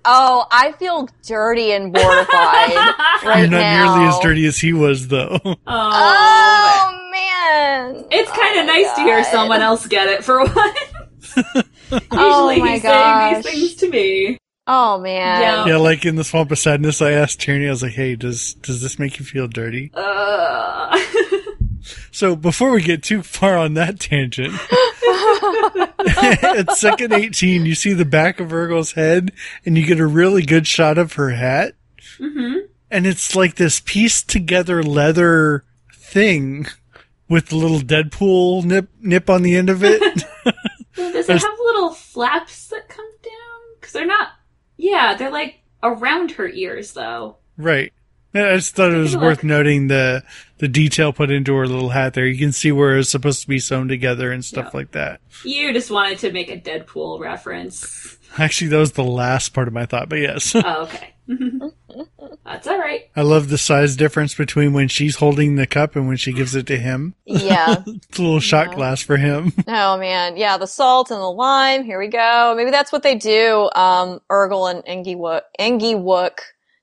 Oh, 0.05 0.45
I 0.51 0.71
feel 0.73 1.07
dirty 1.25 1.71
and 1.71 1.85
mortified 1.93 2.25
right 3.25 3.39
You're 3.39 3.47
not 3.49 3.59
now. 3.59 3.95
nearly 3.95 4.09
as 4.09 4.19
dirty 4.19 4.45
as 4.45 4.57
he 4.57 4.73
was, 4.73 5.07
though. 5.07 5.39
oh, 5.45 5.55
Oh 5.67 7.09
man. 7.11 8.05
it's 8.11 8.31
kind 8.31 8.57
Oh 8.57 8.61
of 8.61 8.65
my 8.67 8.73
nice 8.73 8.93
to 8.95 9.01
hear 9.01 9.23
someone 9.25 9.61
else 9.61 9.85
get 9.87 10.07
it 10.07 10.23
for 10.23 10.39
once. 10.45 10.79
Usually 11.91 12.05
Oh 12.11 12.57
my 12.59 12.71
he's 12.73 12.81
gosh. 12.83 13.43
saying 13.43 13.43
these 13.43 13.51
things 13.53 13.75
to 13.75 13.89
me. 13.89 14.37
Oh 14.67 14.99
man. 14.99 15.41
Yeah. 15.41 15.65
yeah, 15.65 15.77
like 15.77 16.05
in 16.05 16.15
the 16.15 16.23
Swamp 16.23 16.51
of 16.51 16.59
Sadness, 16.59 17.01
I 17.01 17.11
asked 17.11 17.41
Tierney, 17.41 17.67
I 17.67 17.71
was 17.71 17.81
like, 17.83 17.93
hey, 17.93 18.15
does, 18.15 18.53
does 18.55 18.81
this 18.81 18.99
make 18.99 19.17
you 19.19 19.25
feel 19.25 19.47
dirty? 19.47 19.91
Uh, 19.93 20.99
So 22.11 22.35
before 22.35 22.71
we 22.71 22.81
get 22.83 23.01
too 23.03 23.23
far 23.23 23.57
on 23.57 23.73
that 23.75 23.99
tangent, 23.99 24.53
at 26.57 26.71
second 26.73 27.13
18, 27.13 27.65
you 27.65 27.75
see 27.75 27.93
the 27.93 28.05
back 28.05 28.39
of 28.39 28.49
Virgo's 28.49 28.93
head 28.93 29.31
and 29.65 29.77
you 29.77 29.85
get 29.85 29.99
a 29.99 30.07
really 30.07 30.43
good 30.43 30.67
shot 30.67 30.97
of 30.97 31.13
her 31.13 31.31
hat. 31.31 31.75
hmm 32.17 32.57
And 32.91 33.05
it's 33.05 33.35
like 33.35 33.55
this 33.55 33.79
pieced 33.79 34.29
together 34.29 34.83
leather 34.83 35.65
thing 35.93 36.67
with 37.27 37.47
the 37.49 37.55
little 37.55 37.79
Deadpool 37.79 38.63
nip, 38.65 38.89
nip 38.99 39.29
on 39.29 39.43
the 39.43 39.55
end 39.55 39.69
of 39.69 39.83
it. 39.83 40.01
Does 40.95 41.29
it 41.29 41.41
have 41.41 41.59
little 41.63 41.91
flaps 41.93 42.67
that 42.69 42.89
come 42.89 43.09
down? 43.23 43.61
Because 43.79 43.93
they're 43.93 44.05
not. 44.05 44.29
Yeah, 44.77 45.15
they're 45.15 45.31
like 45.31 45.61
around 45.83 46.31
her 46.31 46.47
ears, 46.47 46.93
though. 46.93 47.37
right. 47.57 47.93
Yeah, 48.33 48.49
I 48.51 48.55
just 48.57 48.75
thought 48.75 48.91
it 48.91 48.97
was 48.97 49.13
Take 49.13 49.21
worth 49.21 49.43
noting 49.43 49.87
the, 49.87 50.23
the 50.59 50.67
detail 50.67 51.11
put 51.11 51.31
into 51.31 51.55
her 51.55 51.67
little 51.67 51.89
hat 51.89 52.13
there. 52.13 52.27
You 52.27 52.37
can 52.37 52.51
see 52.51 52.71
where 52.71 52.97
it's 52.99 53.09
supposed 53.09 53.41
to 53.41 53.47
be 53.47 53.57
sewn 53.59 53.87
together 53.87 54.31
and 54.31 54.45
stuff 54.45 54.65
Yeah. 54.71 54.77
like 54.77 54.91
that. 54.91 55.19
You 55.43 55.73
just 55.73 55.89
wanted 55.89 56.19
to 56.19 56.31
make 56.31 56.49
a 56.51 56.57
Deadpool 56.59 57.19
reference. 57.19 58.17
Actually, 58.37 58.67
that 58.69 58.77
was 58.77 58.91
the 58.91 59.03
last 59.03 59.49
part 59.53 59.67
of 59.67 59.73
my 59.73 59.85
thought, 59.87 60.09
but 60.09 60.17
yes. 60.19 60.53
Oh, 60.55 60.83
okay. 60.83 61.13
That's 62.45 62.67
all 62.67 62.77
right. 62.79 63.09
I 63.15 63.21
love 63.21 63.49
the 63.49 63.57
size 63.57 63.95
difference 63.95 64.33
between 64.35 64.73
when 64.73 64.87
she's 64.87 65.15
holding 65.17 65.55
the 65.55 65.67
cup 65.67 65.95
and 65.95 66.07
when 66.07 66.17
she 66.17 66.31
gives 66.33 66.55
it 66.55 66.65
to 66.67 66.77
him. 66.77 67.15
Yeah. 67.25 67.77
It's 67.87 68.17
a 68.19 68.21
little 68.23 68.39
shot 68.39 68.69
Yeah. 68.69 68.75
glass 68.75 69.01
for 69.01 69.17
him. 69.17 69.53
Oh 69.67 69.97
man, 69.97 70.37
yeah, 70.37 70.57
the 70.57 70.65
salt 70.67 71.11
and 71.11 71.19
the 71.19 71.31
lime. 71.31 71.83
Here 71.83 71.99
we 71.99 72.07
go. 72.07 72.53
Maybe 72.57 72.71
that's 72.71 72.91
what 72.91 73.03
they 73.03 73.15
do. 73.15 73.69
Um, 73.75 74.19
Urgl 74.31 74.69
and 74.71 74.83
Engywook, 74.85 75.41
Engie 75.59 75.95
Wook 75.95 76.37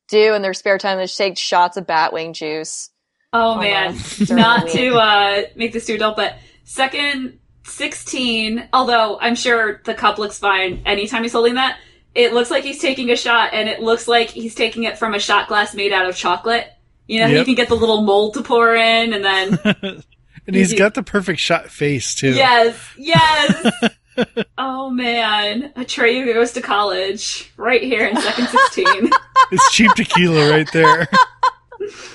do 0.08 0.34
in 0.34 0.42
their 0.42 0.54
spare 0.54 0.78
time. 0.78 0.98
They 0.98 1.06
take 1.06 1.36
shots 1.38 1.76
of 1.76 1.86
batwing 1.86 2.32
juice. 2.34 2.90
Oh 3.32 3.58
man, 3.58 3.96
not 4.30 4.68
to 4.70 4.94
uh, 4.96 5.42
make 5.56 5.72
this 5.72 5.86
too 5.86 5.94
adult, 5.94 6.16
but 6.16 6.36
second 6.64 7.38
sixteen. 7.64 8.68
Although 8.72 9.18
I'm 9.20 9.34
sure 9.34 9.80
the 9.84 9.94
cup 9.94 10.18
looks 10.18 10.38
fine 10.38 10.82
anytime 10.86 11.22
he's 11.22 11.32
holding 11.32 11.54
that. 11.54 11.78
It 12.14 12.32
looks 12.32 12.50
like 12.50 12.64
he's 12.64 12.78
taking 12.80 13.10
a 13.10 13.16
shot, 13.16 13.50
and 13.52 13.68
it 13.68 13.80
looks 13.82 14.08
like 14.08 14.30
he's 14.30 14.54
taking 14.54 14.84
it 14.84 14.96
from 14.98 15.12
a 15.12 15.18
shot 15.18 15.48
glass 15.48 15.74
made 15.74 15.92
out 15.92 16.08
of 16.08 16.16
chocolate. 16.16 16.66
You 17.06 17.20
know, 17.20 17.26
how 17.26 17.32
you 17.34 17.44
can 17.44 17.54
get 17.54 17.68
the 17.68 17.76
little 17.76 18.00
mold 18.02 18.34
to 18.34 18.42
pour 18.42 18.74
in, 18.74 19.12
and 19.12 19.22
then 19.24 19.58
and 20.46 20.56
he's 20.56 20.72
You- 20.72 20.78
got 20.78 20.94
the 20.94 21.02
perfect 21.02 21.40
shot 21.40 21.70
face 21.70 22.14
too. 22.14 22.32
yes, 22.32 22.76
yes. 22.96 23.72
oh 24.58 24.90
man, 24.90 25.72
Atreyu 25.76 26.32
goes 26.32 26.52
to 26.52 26.60
college 26.62 27.52
right 27.56 27.82
here 27.82 28.06
in 28.06 28.16
second 28.20 28.48
sixteen. 28.48 29.10
It's 29.52 29.70
cheap 29.72 29.92
tequila 29.94 30.50
right 30.50 30.70
there. 30.72 31.08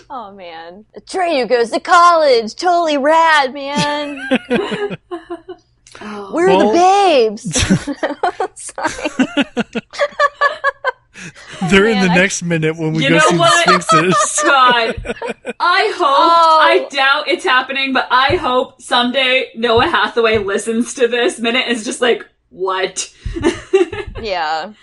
Oh 0.09 0.33
man, 0.33 0.83
Atreyu 0.97 1.47
goes 1.47 1.69
to 1.69 1.79
college. 1.79 2.55
Totally 2.55 2.97
rad, 2.97 3.53
man. 3.53 4.19
Oh. 6.01 6.31
We're 6.33 6.47
Well- 6.47 6.71
the 6.71 6.73
babes. 6.73 7.55
Sorry. 8.55 9.45
They're 11.71 11.87
in 11.87 11.99
the 11.99 12.11
I- 12.11 12.15
next 12.15 12.43
minute 12.43 12.77
when 12.77 12.93
we 12.93 13.03
You 13.03 13.09
go 13.09 13.15
know 13.15 13.21
see 13.29 13.37
what? 13.37 13.65
the 13.65 13.79
Sphinxes. 13.81 14.41
God. 14.43 15.15
I 15.59 15.93
hope, 15.95 16.07
Oh. 16.07 16.59
I 16.61 16.87
doubt 16.89 17.27
it's 17.27 17.43
happening, 17.43 17.93
but 17.93 18.07
I 18.11 18.35
hope 18.35 18.81
someday 18.81 19.49
Noah 19.55 19.87
Hathaway 19.87 20.37
listens 20.37 20.93
to 20.95 21.07
this 21.07 21.39
minute 21.39 21.63
and 21.67 21.75
is 21.77 21.85
just 21.85 22.01
like, 22.01 22.27
what? 22.49 23.11
Yeah. 24.21 24.73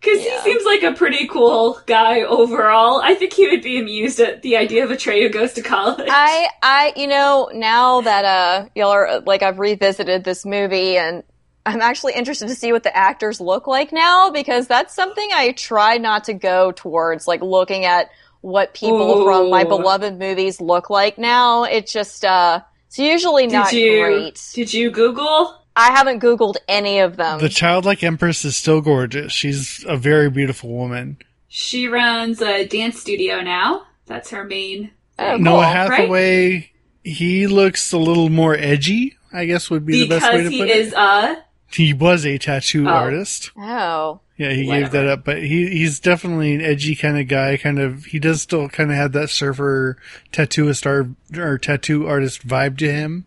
Because 0.00 0.24
Yeah. 0.24 0.42
he 0.42 0.50
seems 0.50 0.64
like 0.64 0.82
a 0.82 0.90
pretty 0.92 1.28
cool 1.28 1.80
guy 1.86 2.22
overall. 2.22 3.00
I 3.00 3.14
think 3.14 3.32
he 3.32 3.46
would 3.48 3.62
be 3.62 3.78
amused 3.78 4.18
at 4.18 4.42
the 4.42 4.56
idea 4.56 4.82
of 4.84 4.90
Atreyu 4.90 5.30
goes 5.32 5.52
to 5.52 5.62
college. 5.62 6.08
I, 6.10 6.48
I, 6.60 6.92
you 6.96 7.06
know, 7.06 7.48
now 7.54 8.00
that 8.00 8.24
uh, 8.24 8.68
y'all 8.74 8.88
are 8.90 9.20
like, 9.20 9.44
I've 9.44 9.60
revisited 9.60 10.24
this 10.24 10.44
movie, 10.44 10.96
and 10.96 11.22
I'm 11.64 11.80
actually 11.80 12.14
interested 12.14 12.48
to 12.48 12.54
see 12.54 12.72
what 12.72 12.82
the 12.82 12.96
actors 12.96 13.40
look 13.40 13.66
like 13.66 13.92
now 13.92 14.30
because 14.30 14.66
that's 14.66 14.94
something 14.94 15.28
I 15.32 15.52
try 15.52 15.98
not 15.98 16.24
to 16.24 16.34
go 16.34 16.72
towards, 16.72 17.28
like 17.28 17.40
looking 17.40 17.84
at 17.84 18.10
what 18.40 18.74
people 18.74 19.24
from 19.24 19.50
my 19.50 19.62
beloved 19.64 20.18
movies 20.18 20.60
look 20.60 20.90
like 20.90 21.18
now. 21.18 21.62
It's 21.64 21.92
just, 21.92 22.24
uh, 22.24 22.60
it's 22.88 22.98
usually 22.98 23.46
did 23.46 23.52
not 23.52 23.72
you, 23.72 24.00
great. 24.00 24.50
Did 24.54 24.74
you 24.74 24.90
Google? 24.90 25.58
I 25.76 25.92
haven't 25.92 26.20
Googled 26.20 26.56
any 26.68 26.98
of 26.98 27.16
them. 27.16 27.38
The 27.38 27.48
childlike 27.48 28.02
empress 28.02 28.44
is 28.44 28.56
still 28.56 28.80
gorgeous. 28.80 29.32
She's 29.32 29.84
a 29.88 29.96
very 29.96 30.30
beautiful 30.30 30.70
woman. 30.70 31.18
She 31.48 31.86
runs 31.86 32.42
a 32.42 32.66
dance 32.66 33.00
studio 33.00 33.40
now. 33.40 33.86
That's 34.06 34.30
her 34.30 34.44
main. 34.44 34.90
Oh, 35.18 35.34
thing. 35.34 35.44
Noah 35.44 35.62
cool, 35.62 35.62
Hathaway, 35.62 36.72
he 37.04 37.46
looks 37.46 37.92
a 37.92 37.98
little 37.98 38.28
more 38.28 38.54
edgy. 38.54 39.16
I 39.32 39.46
guess 39.46 39.70
would 39.70 39.86
be 39.86 40.02
the 40.02 40.08
best 40.08 40.30
way 40.30 40.42
to 40.42 40.44
put 40.44 40.46
it. 40.46 40.50
Because 40.50 40.66
he 40.66 40.72
is 40.72 40.88
it. 40.88 40.94
a. 40.94 41.44
He 41.74 41.92
was 41.92 42.26
a 42.26 42.38
tattoo 42.38 42.86
Oh. 42.86 42.92
artist. 42.92 43.50
Oh. 43.56 44.20
Yeah, 44.36 44.50
he 44.52 44.66
gave 44.66 44.90
that 44.90 45.06
up, 45.06 45.24
but 45.24 45.38
he 45.42 45.68
he's 45.68 46.00
definitely 46.00 46.54
an 46.54 46.60
edgy 46.62 46.96
kind 46.96 47.18
of 47.18 47.28
guy. 47.28 47.56
Kind 47.56 47.78
of, 47.78 48.06
he 48.06 48.18
does 48.18 48.42
still 48.42 48.68
kind 48.68 48.90
of 48.90 48.96
have 48.96 49.12
that 49.12 49.30
surfer 49.30 49.96
tattooist 50.32 50.84
art 50.86 51.08
or 51.38 51.58
tattoo 51.58 52.08
artist 52.08 52.46
vibe 52.46 52.76
to 52.78 52.90
him. 52.90 53.24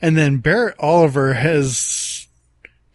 And 0.00 0.16
then 0.16 0.38
Barrett 0.38 0.76
Oliver 0.78 1.34
has 1.34 2.26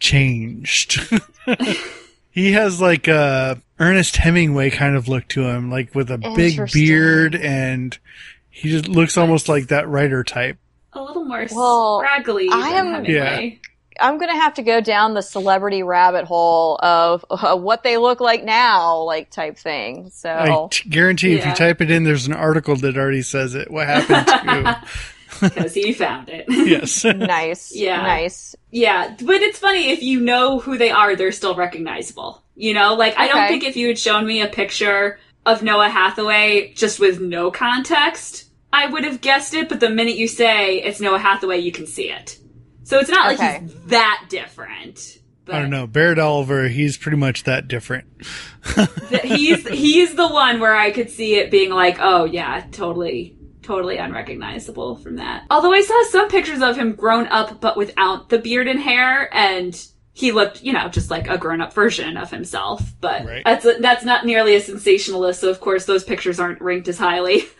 changed. 0.00 1.00
he 2.30 2.52
has 2.52 2.80
like 2.80 3.06
a 3.08 3.60
Ernest 3.78 4.16
Hemingway 4.16 4.70
kind 4.70 4.96
of 4.96 5.08
look 5.08 5.28
to 5.28 5.42
him, 5.48 5.70
like 5.70 5.94
with 5.94 6.10
a 6.10 6.18
big 6.18 6.60
beard, 6.72 7.34
and 7.36 7.96
he 8.50 8.70
just 8.70 8.88
looks 8.88 9.16
almost 9.16 9.48
like 9.48 9.68
that 9.68 9.88
writer 9.88 10.24
type. 10.24 10.58
A 10.92 11.00
little 11.02 11.24
more 11.24 11.46
Well, 11.52 12.00
scraggly 12.00 12.48
I 12.50 12.70
than 12.72 12.86
am- 12.86 13.04
Hemingway. 13.04 13.60
I'm 14.00 14.18
gonna 14.18 14.36
have 14.40 14.54
to 14.54 14.62
go 14.62 14.80
down 14.80 15.14
the 15.14 15.22
celebrity 15.22 15.82
rabbit 15.82 16.24
hole 16.24 16.76
of 16.82 17.24
uh, 17.30 17.56
what 17.56 17.82
they 17.82 17.96
look 17.96 18.20
like 18.20 18.44
now, 18.44 19.02
like 19.02 19.30
type 19.30 19.58
thing. 19.58 20.10
So 20.10 20.30
I 20.30 20.68
t- 20.70 20.88
guarantee 20.88 21.34
if 21.34 21.46
you 21.46 21.54
type 21.54 21.80
it 21.80 21.90
in, 21.90 22.04
there's 22.04 22.26
an 22.26 22.32
article 22.32 22.76
that 22.76 22.96
already 22.96 23.22
says 23.22 23.54
it. 23.54 23.70
What 23.70 23.86
happened 23.86 24.26
to? 24.26 24.82
You. 24.84 24.88
Because 25.40 25.72
he 25.74 25.92
found 25.92 26.28
it. 26.28 26.44
yes. 26.48 27.04
nice, 27.04 27.72
Yeah. 27.74 28.02
nice. 28.02 28.54
Yeah, 28.70 29.16
but 29.22 29.36
it's 29.36 29.58
funny 29.58 29.90
if 29.90 30.02
you 30.02 30.20
know 30.20 30.58
who 30.58 30.76
they 30.76 30.90
are, 30.90 31.16
they're 31.16 31.32
still 31.32 31.54
recognizable. 31.54 32.42
You 32.56 32.74
know, 32.74 32.94
like 32.94 33.16
I 33.16 33.28
don't 33.28 33.48
think 33.48 33.64
if 33.64 33.76
you 33.76 33.88
had 33.88 33.98
shown 33.98 34.26
me 34.26 34.42
a 34.42 34.48
picture 34.48 35.18
of 35.46 35.62
Noah 35.62 35.88
Hathaway 35.88 36.72
just 36.74 37.00
with 37.00 37.20
no 37.20 37.50
context, 37.50 38.50
I 38.72 38.86
would 38.86 39.04
have 39.04 39.20
guessed 39.20 39.54
it. 39.54 39.68
But 39.68 39.80
the 39.80 39.88
minute 39.88 40.16
you 40.16 40.28
say 40.28 40.82
it's 40.82 41.00
Noah 41.00 41.18
Hathaway, 41.18 41.58
you 41.58 41.72
can 41.72 41.86
see 41.86 42.10
it. 42.10 42.38
So 42.84 42.98
it's 42.98 43.10
not 43.10 43.32
Okay. 43.34 43.52
like 43.54 43.62
he's 43.62 43.74
that 43.86 44.26
different. 44.28 45.18
But 45.44 45.54
I 45.56 45.60
don't 45.60 45.70
know. 45.70 45.86
Barrett 45.86 46.18
Oliver, 46.18 46.68
he's 46.68 46.96
pretty 46.96 47.16
much 47.16 47.44
that 47.44 47.66
different. 47.68 48.04
th- 49.08 49.22
he's 49.22 49.66
he's 49.68 50.14
the 50.14 50.28
one 50.28 50.60
where 50.60 50.76
I 50.76 50.90
could 50.90 51.10
see 51.10 51.34
it 51.36 51.50
being 51.50 51.70
like, 51.70 51.96
oh 52.00 52.24
yeah, 52.24 52.64
totally. 52.72 53.36
Totally 53.62 53.98
unrecognizable 53.98 54.96
from 54.96 55.16
that. 55.16 55.44
Although 55.50 55.72
I 55.72 55.82
saw 55.82 56.02
some 56.10 56.28
pictures 56.28 56.60
of 56.62 56.76
him 56.76 56.94
grown 56.94 57.26
up, 57.28 57.60
but 57.60 57.76
without 57.76 58.28
the 58.28 58.38
beard 58.38 58.66
and 58.66 58.80
hair, 58.80 59.32
and 59.32 59.80
he 60.12 60.32
looked, 60.32 60.62
you 60.64 60.72
know, 60.72 60.88
just 60.88 61.08
like 61.10 61.28
a 61.28 61.38
grown-up 61.38 61.72
version 61.72 62.16
of 62.16 62.30
himself. 62.30 62.82
But 63.00 63.24
Right. 63.26 63.42
that's 63.44 63.66
that's 63.80 64.04
not 64.04 64.24
nearly 64.26 64.56
as 64.56 64.64
sensationalist. 64.66 65.40
So 65.40 65.50
of 65.50 65.60
course, 65.60 65.84
those 65.84 66.02
pictures 66.04 66.40
aren't 66.40 66.60
ranked 66.60 66.88
as 66.88 66.98
highly. 66.98 67.44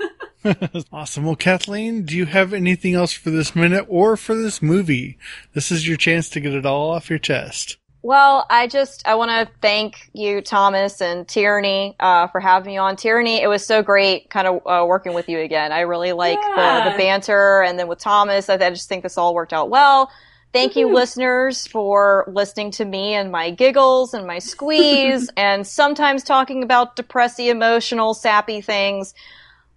awesome. 0.93 1.25
Well, 1.25 1.37
Kathleen, 1.37 2.05
do 2.05 2.17
you 2.17 2.27
have 2.27 2.53
anything 2.53 2.95
else 2.95 3.13
for 3.13 3.31
this 3.31 3.55
minute 3.55 3.87
or 3.89 4.17
for 4.17 4.35
this 4.35 4.63
movie? 4.63 5.19
This 5.55 5.71
is 5.71 5.87
your 5.87 5.97
chance 5.97 6.29
to 6.31 6.41
get 6.41 6.55
it 6.55 6.67
all 6.67 6.91
off 6.91 7.11
your 7.11 7.19
chest. 7.19 7.77
Well, 8.03 8.47
I 8.49 8.67
just 8.67 9.07
I 9.07 9.15
want 9.17 9.31
to 9.31 9.53
thank 9.61 10.09
you, 10.15 10.41
Thomas 10.41 11.03
and 11.03 11.29
Tierney, 11.29 11.97
uh, 12.01 12.29
for 12.29 12.41
having 12.41 12.73
me 12.73 12.79
on. 12.79 12.97
Tierney, 12.97 13.43
it 13.43 13.47
was 13.47 13.67
so 13.67 13.83
great, 13.83 14.31
kind 14.31 14.47
of 14.49 14.63
uh, 14.67 14.87
working 14.87 15.13
with 15.13 15.29
you 15.29 15.39
again. 15.41 15.71
I 15.71 15.81
really 15.81 16.13
like 16.13 16.41
the, 16.41 16.55
Yeah. 16.57 16.91
the 16.91 16.97
banter, 16.97 17.63
and 17.63 17.79
then 17.79 17.89
with 17.89 17.99
Thomas, 17.99 18.49
I, 18.49 18.55
I 18.55 18.71
just 18.71 18.89
think 18.89 19.03
this 19.03 19.19
all 19.19 19.35
worked 19.35 19.53
out 19.53 19.69
well. 19.69 20.11
Thank 20.53 20.77
you, 20.77 20.93
listeners, 20.93 21.67
for 21.67 22.25
listening 22.27 22.71
to 22.73 22.85
me 22.87 23.13
and 23.15 23.31
my 23.31 23.51
giggles 23.51 24.15
and 24.15 24.27
my 24.27 24.39
squeeze, 24.39 25.31
and 25.37 25.67
sometimes 25.67 26.25
talking 26.25 26.63
about 26.63 26.97
depressy, 26.97 27.51
emotional, 27.51 28.15
sappy 28.15 28.63
things. 28.63 29.13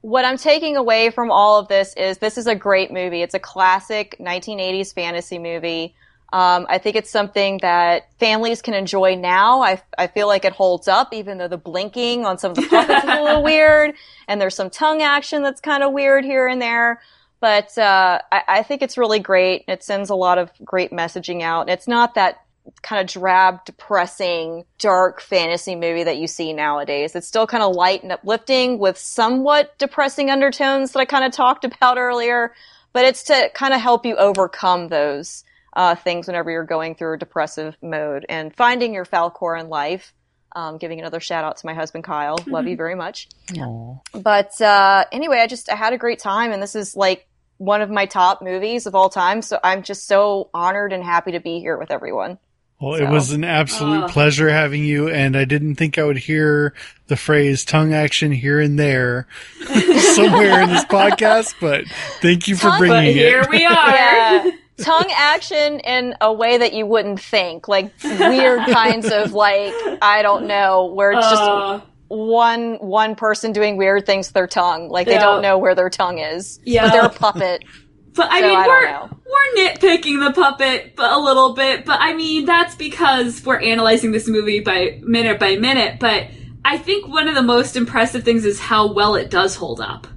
What 0.03 0.25
I'm 0.25 0.35
taking 0.35 0.75
away 0.75 1.11
from 1.11 1.31
all 1.31 1.57
of 1.57 1.69
this 1.69 1.93
is 1.93 2.17
this 2.17 2.37
is 2.37 2.45
a 2.45 2.55
great 2.55 2.91
movie. 2.91 3.21
It's 3.21 3.33
a 3.33 3.39
classic 3.39 4.17
1980s 4.19 4.93
fantasy 4.93 5.39
movie. 5.39 5.95
Um, 6.33 6.65
I 6.67 6.77
think 6.77 6.97
it's 6.97 7.09
something 7.09 7.59
that 7.61 8.11
families 8.19 8.61
can 8.61 8.73
enjoy 8.73 9.15
now. 9.15 9.61
I, 9.61 9.81
I 9.97 10.07
feel 10.07 10.27
like 10.27 10.43
it 10.43 10.51
holds 10.51 10.89
up, 10.89 11.13
even 11.13 11.37
though 11.37 11.47
the 11.47 11.57
blinking 11.57 12.25
on 12.25 12.37
some 12.37 12.51
of 12.51 12.57
the 12.57 12.63
puppets 12.63 13.05
is 13.05 13.09
a 13.09 13.23
little 13.23 13.43
weird, 13.51 13.93
and 14.27 14.41
there's 14.41 14.55
some 14.55 14.69
tongue 14.69 15.01
action 15.01 15.41
that's 15.41 15.61
kind 15.61 15.83
of 15.83 15.93
weird 15.93 16.25
here 16.25 16.49
and 16.49 16.61
there. 16.61 16.99
But 17.39 17.77
uh, 17.77 18.19
I, 18.29 18.41
I 18.47 18.63
think 18.63 18.81
it's 18.81 18.97
really 18.97 19.19
great. 19.19 19.63
It 19.69 19.83
sends 19.83 20.09
a 20.09 20.15
lot 20.15 20.37
of 20.37 20.51
great 20.65 20.91
messaging 20.91 21.43
out. 21.43 21.69
It's 21.69 21.87
not 21.87 22.15
that 22.15 22.42
kind 22.81 23.01
of 23.01 23.11
drab, 23.13 23.65
depressing, 23.65 24.65
dark 24.77 25.21
fantasy 25.21 25.75
movie 25.75 26.03
that 26.03 26.17
you 26.17 26.27
see 26.27 26.53
nowadays. 26.53 27.15
It's 27.15 27.27
still 27.27 27.47
kind 27.47 27.63
of 27.63 27.75
light 27.75 28.03
and 28.03 28.11
uplifting 28.11 28.79
with 28.79 28.97
somewhat 28.97 29.77
depressing 29.77 30.29
undertones 30.29 30.91
that 30.91 30.99
I 30.99 31.05
kind 31.05 31.25
of 31.25 31.31
talked 31.31 31.65
about 31.65 31.97
earlier. 31.97 32.53
But 32.93 33.05
it's 33.05 33.23
to 33.23 33.49
kind 33.53 33.73
of 33.73 33.81
help 33.81 34.05
you 34.05 34.15
overcome 34.15 34.87
those 34.87 35.43
uh, 35.75 35.95
things 35.95 36.27
whenever 36.27 36.51
you're 36.51 36.63
going 36.63 36.95
through 36.95 37.15
a 37.15 37.17
depressive 37.17 37.75
mode 37.81 38.25
and 38.29 38.55
finding 38.55 38.93
your 38.93 39.05
Falkor 39.05 39.59
in 39.59 39.69
life. 39.69 40.13
Um, 40.55 40.77
giving 40.77 40.99
another 40.99 41.19
shout 41.19 41.43
out 41.43 41.57
to 41.57 41.65
my 41.65 41.73
husband 41.73 42.03
Kyle. 42.03 42.37
Love 42.45 42.67
you 42.67 42.75
very 42.75 42.93
much. 42.93 43.27
Aw. 43.57 43.95
But 44.13 44.61
uh, 44.61 45.05
anyway, 45.11 45.39
I 45.39 45.47
just 45.47 45.67
I 45.67 45.75
had 45.75 45.93
a 45.93 45.97
great 45.97 46.19
time, 46.19 46.51
and 46.51 46.61
this 46.61 46.75
is 46.75 46.95
like 46.95 47.27
one 47.57 47.81
of 47.81 47.89
my 47.89 48.05
top 48.05 48.43
movies 48.43 48.85
of 48.85 48.93
all 48.93 49.09
time. 49.09 49.41
So 49.41 49.59
I'm 49.63 49.81
just 49.81 50.05
so 50.05 50.51
honored 50.53 50.93
and 50.93 51.03
happy 51.03 51.31
to 51.31 51.39
be 51.39 51.59
here 51.59 51.75
with 51.75 51.89
everyone. 51.89 52.37
Well, 52.83 52.97
So- 52.97 53.03
it 53.03 53.09
was 53.09 53.31
an 53.31 53.43
absolute 53.45 54.03
Oh. 54.03 54.07
pleasure 54.07 54.49
having 54.49 54.83
you, 54.83 55.07
and 55.09 55.37
I 55.37 55.45
didn't 55.45 55.75
think 55.75 55.97
I 55.97 56.03
would 56.03 56.17
hear 56.17 56.73
the 57.07 57.15
phrase 57.15 57.63
tongue 57.63 57.93
action 57.93 58.31
here 58.33 58.59
and 58.59 58.77
there 58.77 59.25
somewhere 60.15 60.61
in 60.61 60.69
this 60.69 60.83
podcast, 60.85 61.53
but 61.61 61.85
thank 62.21 62.47
you 62.47 62.55
for 62.55 62.63
Tongue- 62.63 62.71
but 62.79 62.87
bringing 62.89 63.13
here 63.13 63.45
we 63.49 63.65
are. 63.65 63.69
Yeah. 63.89 64.51
Tongue 64.81 65.11
action 65.15 65.79
in 65.81 66.15
a 66.19 66.33
way 66.33 66.57
that 66.57 66.73
you 66.73 66.85
wouldn't 66.85 67.21
think, 67.21 67.67
like 67.67 67.91
weird 68.03 68.67
kinds 68.69 69.09
of 69.11 69.31
like 69.31 69.71
I 70.01 70.21
don't 70.23 70.47
know, 70.47 70.85
where 70.93 71.11
it's 71.11 71.29
just 71.29 71.41
Uh, 71.43 71.79
one 72.09 72.75
one 72.79 73.15
person 73.15 73.51
doing 73.53 73.77
weird 73.77 74.05
things 74.07 74.27
with 74.27 74.33
their 74.33 74.47
tongue, 74.47 74.89
like 74.89 75.05
they 75.07 75.13
Yeah. 75.13 75.21
don't 75.21 75.41
know 75.43 75.57
where 75.59 75.75
their 75.75 75.89
tongue 75.91 76.17
is, 76.17 76.59
Yeah. 76.65 76.85
but 76.87 76.91
they're 76.91 77.05
a 77.05 77.09
puppet. 77.09 77.63
But 78.15 78.27
I 78.31 78.41
So 78.41 78.47
mean, 78.47 78.57
I 78.57 78.67
we're 78.67 79.09
we're 79.25 79.63
nitpicking 79.63 80.25
the 80.25 80.33
puppet 80.33 80.95
but 80.95 81.11
a 81.11 81.19
little 81.19 81.53
bit. 81.53 81.85
But 81.85 81.99
I 81.99 82.13
mean, 82.13 82.45
that's 82.45 82.75
because 82.75 83.43
we're 83.45 83.59
analyzing 83.59 84.11
this 84.11 84.27
movie 84.27 84.59
by 84.59 84.99
minute 85.03 85.39
by 85.39 85.55
minute. 85.55 85.99
But 85.99 86.27
I 86.65 86.77
think 86.77 87.07
one 87.07 87.27
of 87.27 87.35
the 87.35 87.41
most 87.41 87.75
impressive 87.75 88.23
things 88.23 88.45
is 88.45 88.59
how 88.59 88.93
well 88.93 89.15
it 89.15 89.29
does 89.29 89.55
hold 89.55 89.81
up. 89.81 90.07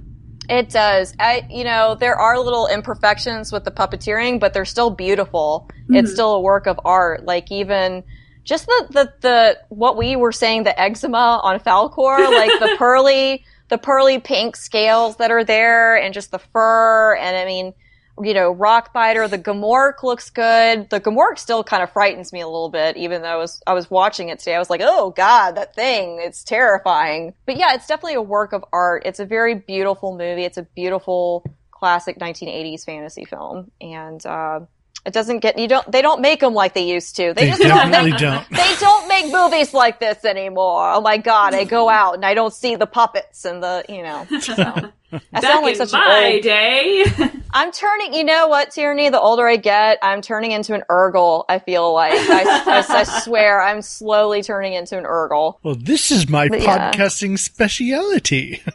It 0.49 0.69
does. 0.69 1.13
I, 1.19 1.45
you 1.49 1.65
know, 1.65 1.95
there 1.95 2.15
are 2.15 2.39
little 2.39 2.67
imperfections 2.67 3.51
with 3.51 3.65
the 3.65 3.71
puppeteering, 3.71 4.39
but 4.39 4.53
they're 4.53 4.65
still 4.65 4.89
beautiful. 4.89 5.69
It's 5.89 6.07
mm-hmm. 6.07 6.13
still 6.13 6.35
a 6.35 6.41
work 6.41 6.67
of 6.67 6.79
art. 6.85 7.25
Like 7.25 7.51
even 7.51 8.03
just 8.45 8.65
the, 8.65 8.87
the, 8.91 9.13
the, 9.19 9.59
what 9.67 9.97
we 9.97 10.15
were 10.15 10.31
saying, 10.31 10.63
the 10.63 10.79
eczema 10.79 11.41
on 11.43 11.59
Falkor, 11.59 12.17
like 12.31 12.59
the 12.61 12.75
pearly, 12.77 13.43
the 13.67 13.77
pearly 13.77 14.19
pink 14.19 14.55
scales 14.55 15.17
that 15.17 15.31
are 15.31 15.43
there 15.43 15.97
and 15.97 16.13
just 16.13 16.31
the 16.31 16.39
fur. 16.39 17.15
And 17.15 17.35
I 17.35 17.43
mean, 17.43 17.73
you 18.21 18.33
know, 18.33 18.53
Rockbiter, 18.53 19.29
the 19.29 19.37
Gmork 19.37 20.03
looks 20.03 20.29
good. 20.29 20.89
The 20.89 20.99
Gmork 20.99 21.37
still 21.37 21.63
kind 21.63 21.83
of 21.83 21.91
frightens 21.91 22.33
me 22.33 22.41
a 22.41 22.47
little 22.47 22.69
bit, 22.69 22.97
even 22.97 23.21
though 23.21 23.29
I 23.29 23.35
was, 23.35 23.61
I 23.67 23.73
was 23.73 23.89
watching 23.89 24.29
it 24.29 24.39
today. 24.39 24.55
I 24.55 24.59
was 24.59 24.69
like, 24.69 24.81
oh 24.83 25.11
god, 25.11 25.51
that 25.55 25.75
thing, 25.75 26.19
it's 26.21 26.43
terrifying. 26.43 27.33
But 27.45 27.57
yeah, 27.57 27.73
it's 27.73 27.87
definitely 27.87 28.15
a 28.15 28.21
work 28.21 28.53
of 28.53 28.65
art. 28.73 29.03
It's 29.05 29.19
a 29.19 29.25
very 29.25 29.55
beautiful 29.55 30.17
movie. 30.17 30.43
It's 30.43 30.57
a 30.57 30.63
beautiful 30.63 31.43
classic 31.71 32.17
1980s 32.19 32.85
fantasy 32.85 33.25
film. 33.25 33.71
And, 33.81 34.25
uh, 34.25 34.61
it 35.05 35.13
doesn't 35.13 35.39
get 35.39 35.57
you 35.57 35.69
don't 35.69 35.89
they 35.89 36.01
don't 36.01 36.19
make 36.19 36.41
them 36.41 36.53
like 36.53 36.73
they 36.73 36.85
used 36.85 37.15
to. 37.15 37.33
They, 37.33 37.45
They 37.45 37.47
just 37.47 37.61
don't 37.61 37.89
definitely 37.91 38.11
make, 38.11 38.19
don't. 38.19 38.49
They 38.49 38.75
don't 38.77 39.07
make 39.07 39.31
movies 39.31 39.73
like 39.73 40.01
this 40.01 40.25
anymore. 40.25 40.91
Oh 40.91 40.99
my 40.99 41.15
god, 41.15 41.53
I 41.53 41.63
go 41.63 41.87
out 41.87 42.15
and 42.15 42.25
I 42.25 42.33
don't 42.33 42.53
see 42.53 42.75
the 42.75 42.87
puppets 42.87 43.45
and 43.45 43.63
the 43.63 43.85
you 43.87 44.03
know. 44.03 44.27
So. 44.41 44.91
I 45.11 45.19
Back 45.31 45.41
sound 45.41 45.63
like 45.65 45.75
such 45.77 45.93
an 45.93 45.99
my 45.99 46.31
old 46.33 46.43
day. 46.43 47.05
I'm 47.53 47.71
turning, 47.71 48.13
you 48.13 48.25
know 48.25 48.47
what, 48.49 48.71
Tierney? 48.71 49.07
The 49.09 49.19
older 49.19 49.47
I 49.47 49.55
get, 49.55 49.99
I'm 50.01 50.21
turning 50.21 50.51
into 50.51 50.73
an 50.73 50.83
Urgl, 50.89 51.45
I 51.47 51.59
feel 51.59 51.93
like. 51.93 52.11
I, 52.13 52.43
I, 52.43 52.85
I 52.99 53.03
swear, 53.23 53.61
I'm 53.61 53.81
slowly 53.81 54.43
turning 54.43 54.73
into 54.73 54.97
an 54.97 55.05
Urgl. 55.05 55.55
Well, 55.63 55.75
this 55.75 56.11
is 56.11 56.27
my 56.27 56.49
But 56.49 56.61
yeah. 56.61 56.91
podcasting 56.91 57.39
speciality. 57.39 58.61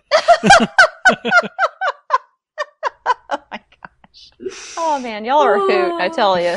Oh 3.30 3.38
my 3.50 3.60
gosh! 3.82 4.30
Oh 4.76 5.00
man, 5.00 5.24
y'all 5.24 5.40
are 5.40 5.56
a 5.56 5.60
hoot, 5.60 6.00
I 6.00 6.08
tell 6.10 6.38
you. 6.40 6.56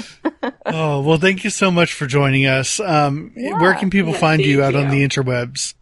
oh, 0.65 1.01
well, 1.01 1.17
thank 1.17 1.43
you 1.45 1.49
so 1.49 1.71
much 1.71 1.93
for 1.93 2.05
joining 2.05 2.45
us. 2.45 2.79
Um, 2.81 3.31
Yeah. 3.35 3.59
where 3.61 3.73
can 3.75 3.89
people 3.89 4.11
Yeah, 4.11 4.17
find 4.19 4.41
you 4.43 4.61
thank 4.61 4.75
out 4.75 4.83
on 4.83 4.89
the 4.89 5.07
interwebs? 5.07 5.74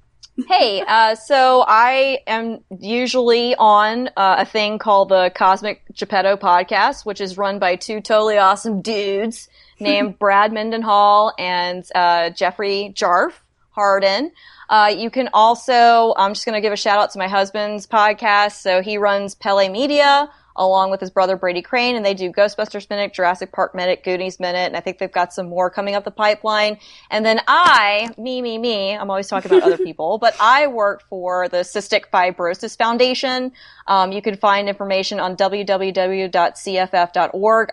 Hey, 0.48 0.82
uh, 0.88 1.13
so 1.13 1.63
I 1.67 2.19
am 2.26 2.63
usually 2.80 3.54
on 3.54 4.08
uh, 4.17 4.38
a 4.39 4.46
thing 4.46 4.80
called 4.80 5.10
the 5.10 5.32
Cosmic 5.36 5.84
Geppetto 5.93 6.38
podcast, 6.38 7.06
which 7.06 7.22
is 7.22 7.38
run 7.38 7.60
by 7.60 7.76
two 7.76 8.02
totally 8.02 8.39
awesome 8.39 8.82
dudes 8.82 9.48
named 9.80 10.17
Brad 10.17 10.52
Mendenhall 10.52 11.34
and 11.38 11.86
uh, 11.93 12.32
Jeffrey 12.32 12.91
Jarf 12.96 13.34
Harden. 13.69 14.32
Uh, 14.69 14.96
you 14.98 15.12
can 15.12 15.30
also, 15.34 16.15
I'm 16.17 16.34
just 16.34 16.46
going 16.46 16.56
to 16.56 16.62
give 16.62 16.74
a 16.74 16.78
shout 16.78 16.98
out 16.98 17.12
to 17.12 17.19
my 17.19 17.28
husband's 17.28 17.86
podcast. 17.86 18.54
So 18.54 18.82
he 18.82 18.98
runs 18.98 19.36
Pele 19.36 19.69
Media 19.69 20.32
along 20.56 20.92
with 20.92 21.00
his 21.00 21.10
brother 21.10 21.36
Brady 21.36 21.62
Crane, 21.62 21.96
and 21.96 22.06
they 22.06 22.13
do 22.13 22.32
Ghostbusters 22.32 22.89
Minute, 22.89 23.13
Jurassic 23.13 23.52
Park 23.52 23.74
Minute, 23.76 24.04
Goonies 24.04 24.39
Minute, 24.39 24.68
and 24.68 24.78
I 24.78 24.80
think 24.80 25.00
they've 25.00 25.12
got 25.12 25.34
some 25.34 25.50
more 25.50 25.70
coming 25.70 25.96
up 25.96 26.04
the 26.04 26.12
pipeline. 26.12 26.78
And 27.10 27.26
then 27.26 27.42
I, 27.48 28.10
me, 28.18 28.42
me, 28.42 28.58
me, 28.58 28.96
I'm 28.96 29.10
always 29.10 29.28
talking 29.28 29.52
about 29.52 29.63
other 29.63 29.78
people, 29.84 30.18
but 30.18 30.36
I 30.39 30.68
work 30.68 31.04
for 31.10 31.50
the 31.50 31.58
Cystic 31.58 32.06
Fibrosis 32.12 32.78
Foundation. 32.78 33.52
Um, 33.88 34.12
you 34.12 34.22
can 34.22 34.38
find 34.38 34.70
information 34.70 35.20
on 35.20 35.36
www.cff.org. 35.36 36.30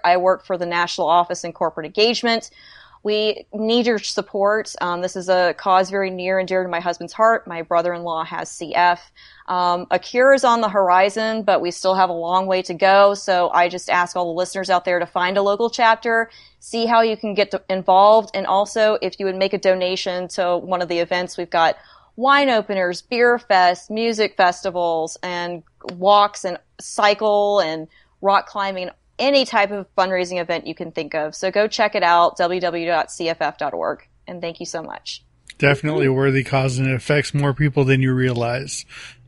I 0.05 0.17
work 0.17 0.45
for 0.45 0.57
the 0.57 0.67
National 0.67 1.09
Office 1.09 1.45
in 1.45 1.53
Corporate 1.53 1.87
Engagement. 1.87 2.51
We 3.03 3.47
need 3.55 3.87
your 3.87 3.99
support. 3.99 4.75
Um, 4.81 5.01
this 5.01 5.17
is 5.17 5.29
a 5.31 5.55
cause 5.57 5.89
very 5.89 6.11
near 6.11 6.39
and 6.39 6.47
dear 6.47 6.63
to 6.63 6.69
my 6.69 6.81
husband's 6.81 7.15
heart. 7.15 7.47
My 7.47 7.63
brother-in-law 7.63 8.25
has 8.25 8.51
CF. 8.51 8.99
Um, 9.49 9.87
a 9.91 9.99
cure 9.99 10.35
is 10.35 10.45
on 10.45 10.61
the 10.61 10.69
horizon, 10.69 11.43
but 11.43 11.63
we 11.63 11.71
still 11.71 11.95
have 11.95 12.11
a 12.11 12.15
long 12.15 12.47
way 12.47 12.61
to 12.63 12.75
go. 12.75 13.15
So 13.15 13.49
I 13.51 13.71
just 13.71 13.89
ask 13.89 14.17
all 14.17 14.27
the 14.27 14.39
listeners 14.39 14.69
out 14.69 14.85
there 14.85 14.99
to 14.99 15.07
find 15.07 15.39
a 15.39 15.43
local 15.43 15.71
chapter, 15.71 16.31
see 16.59 16.85
how 16.85 17.01
you 17.01 17.17
can 17.17 17.33
get 17.33 17.55
involved, 17.71 18.31
and 18.35 18.47
also 18.47 18.99
if 19.01 19.19
you 19.19 19.25
would 19.25 19.37
make 19.37 19.55
a 19.55 19.59
donation 19.59 20.29
to 20.29 20.59
one 20.59 20.83
of 20.83 20.89
the 20.89 20.99
events, 20.99 21.39
we've 21.39 21.49
got 21.49 21.77
wine 22.17 22.51
openers, 22.51 23.01
beer 23.01 23.39
fest, 23.39 23.91
music 23.91 24.37
festivals, 24.37 25.17
and 25.23 25.63
walks 25.95 26.45
and 26.45 26.59
cycle 26.79 27.61
and 27.61 27.89
rock 28.21 28.47
climbing, 28.47 28.91
any 29.21 29.45
type 29.45 29.71
of 29.71 29.87
fundraising 29.97 30.41
event 30.41 30.67
you 30.67 30.75
can 30.75 30.91
think 30.91 31.15
of. 31.15 31.35
So 31.35 31.51
go 31.51 31.69
check 31.69 31.95
it 31.95 32.03
out, 32.03 32.39
www.cff.org. 32.39 34.09
And 34.27 34.41
thank 34.41 34.61
you 34.61 34.67
so 34.67 34.83
much. 34.83 35.25
Definitely 35.59 36.07
a 36.07 36.13
worthy 36.13 36.43
cause, 36.43 36.79
and 36.79 36.89
it 36.89 36.95
affects 36.95 37.35
more 37.35 37.53
people 37.53 37.85
than 37.85 38.01
you 38.01 38.13
realize. 38.15 38.87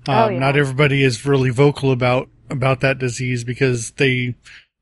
Um, 0.09 0.15
Oh, 0.17 0.29
yeah. 0.31 0.39
Not 0.39 0.57
everybody 0.57 1.03
is 1.05 1.27
really 1.27 1.51
vocal 1.51 1.93
about 1.93 2.29
about 2.51 2.81
that 2.81 2.99
disease 2.99 3.45
because 3.45 3.93
they 3.93 4.35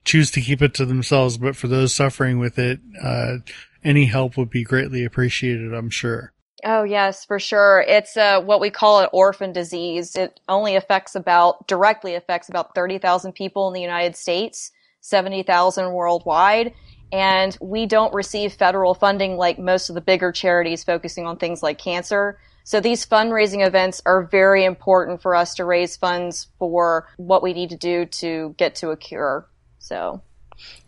choose 0.05 0.31
to 0.33 0.41
keep 0.41 0.63
it 0.63 0.75
to 0.75 0.87
themselves. 0.87 1.39
But 1.39 1.57
for 1.57 1.69
those 1.69 1.95
suffering 1.95 2.39
with 2.39 2.59
it, 2.59 2.81
uh, 3.03 3.39
any 3.85 4.07
help 4.07 4.37
would 4.37 4.51
be 4.51 4.65
greatly 4.65 5.05
appreciated. 5.05 5.73
I'm 5.75 5.91
sure. 5.91 6.33
Oh 6.65 6.83
yes, 6.83 7.25
for 7.25 7.39
sure. 7.39 7.85
It's 7.87 8.17
uh, 8.17 8.41
what 8.43 8.61
we 8.61 8.71
call 8.71 9.01
an 9.01 9.09
orphan 9.13 9.53
disease. 9.53 10.15
It 10.15 10.39
only 10.49 10.77
affects 10.77 11.15
about 11.15 11.67
directly 11.67 12.15
affects 12.15 12.49
about 12.49 12.75
thirty 12.75 12.99
thousand 12.99 13.33
people 13.33 13.69
in 13.69 13.75
the 13.75 13.81
United 13.81 14.17
States, 14.17 14.71
seventy 15.01 15.43
thousand 15.43 15.93
worldwide, 15.93 16.73
and 17.13 17.57
we 17.61 17.87
don't 17.87 18.15
receive 18.15 18.53
federal 18.53 18.95
funding 18.95 19.37
like 19.37 19.59
most 19.59 19.89
of 19.89 19.95
the 19.95 20.01
bigger 20.01 20.33
charities 20.33 20.85
focusing 20.85 21.27
on 21.27 21.37
things 21.37 21.63
like 21.63 21.79
cancer. 21.79 22.39
So 22.65 22.79
these 22.81 23.05
fundraising 23.07 23.67
events 23.67 24.01
are 24.07 24.23
very 24.23 24.65
important 24.65 25.23
for 25.23 25.35
us 25.35 25.55
to 25.57 25.65
raise 25.65 25.97
funds 25.97 26.47
for 26.59 27.09
what 27.17 27.43
we 27.43 27.53
need 27.53 27.71
to 27.71 27.77
do 27.77 28.05
to 28.07 28.55
get 28.59 28.75
to 28.77 28.91
a 28.91 28.97
cure. 28.97 29.47
So 29.79 30.21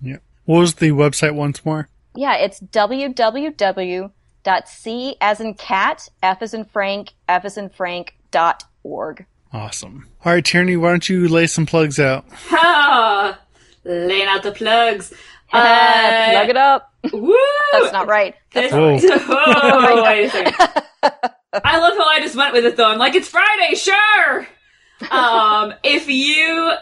What 0.03 0.21
was 0.59 0.75
the 0.75 0.91
website 0.93 1.35
once 1.35 1.65
more? 1.65 1.89
yeah, 2.15 2.37
it's 2.37 2.61
www.c 2.61 4.11
as 5.21 5.41
in 5.41 5.55
cat, 5.55 6.09
f 6.23 6.43
as 6.43 6.53
in 6.55 6.65
Frank, 6.67 7.13
f 7.29 7.45
as 7.45 7.57
in 7.57 7.71
Frank 7.71 8.15
dot 8.31 8.65
org. 8.83 9.25
Awesome. 9.53 10.09
All 10.25 10.33
right, 10.35 10.45
Tierney, 10.45 10.77
why 10.77 10.91
don't 10.91 11.09
you 11.09 11.27
lay 11.29 11.47
some 11.47 11.67
plugs 11.67 11.99
out? 11.99 12.25
Laying 13.85 14.27
out 14.29 14.43
the 14.43 14.53
plugs. 14.53 15.13
Plug 15.51 15.65
Uh, 15.65 16.47
it 16.49 16.57
up. 16.57 16.93
woo! 17.13 17.37
That's 17.73 17.93
not 17.93 18.07
right. 18.07 18.35
This- 18.53 18.71
That's 18.71 19.25
Whoa. 19.27 19.35
oh, 19.39 20.03
wait 20.05 20.25
a 20.27 20.31
second. 20.31 20.55
I 21.65 21.79
love 21.79 21.97
how 21.99 22.05
I 22.09 22.21
just 22.21 22.37
went 22.37 22.53
with 22.55 22.65
it 22.65 22.77
though. 22.77 22.91
I'm 22.91 22.99
like, 22.99 23.15
it's 23.15 23.29
Friday, 23.29 23.75
sure. 23.75 24.47
Um, 25.11 25.75
if 25.83 26.09
you 26.09 26.73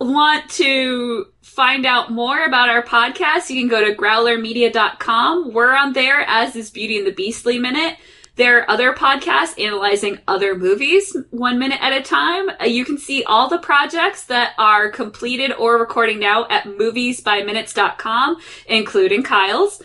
want 0.00 0.48
to 0.50 1.26
find 1.42 1.86
out 1.86 2.10
more 2.10 2.44
about 2.44 2.68
our 2.68 2.82
podcast, 2.82 3.50
you 3.50 3.60
can 3.60 3.68
go 3.68 3.84
to 3.84 3.94
growlermedia.com. 3.94 5.52
We're 5.52 5.74
on 5.74 5.92
there 5.92 6.20
as 6.26 6.56
is 6.56 6.70
Beauty 6.70 6.98
and 6.98 7.06
the 7.06 7.12
Beastly 7.12 7.58
Minute. 7.58 7.96
There 8.36 8.58
are 8.58 8.70
other 8.70 8.92
podcasts 8.92 9.58
analyzing 9.58 10.18
other 10.28 10.54
movies 10.54 11.16
one 11.30 11.58
minute 11.58 11.82
at 11.82 11.94
a 11.94 12.02
time. 12.02 12.50
Uh, 12.60 12.64
You 12.66 12.84
can 12.84 12.98
see 12.98 13.24
all 13.24 13.48
the 13.48 13.58
projects 13.58 14.24
that 14.26 14.52
are 14.58 14.90
completed 14.90 15.52
or 15.52 15.78
recording 15.78 16.18
now 16.18 16.46
at 16.48 16.64
moviesbyminutes.com, 16.64 18.36
including 18.66 19.22
Kyle's. 19.22 19.82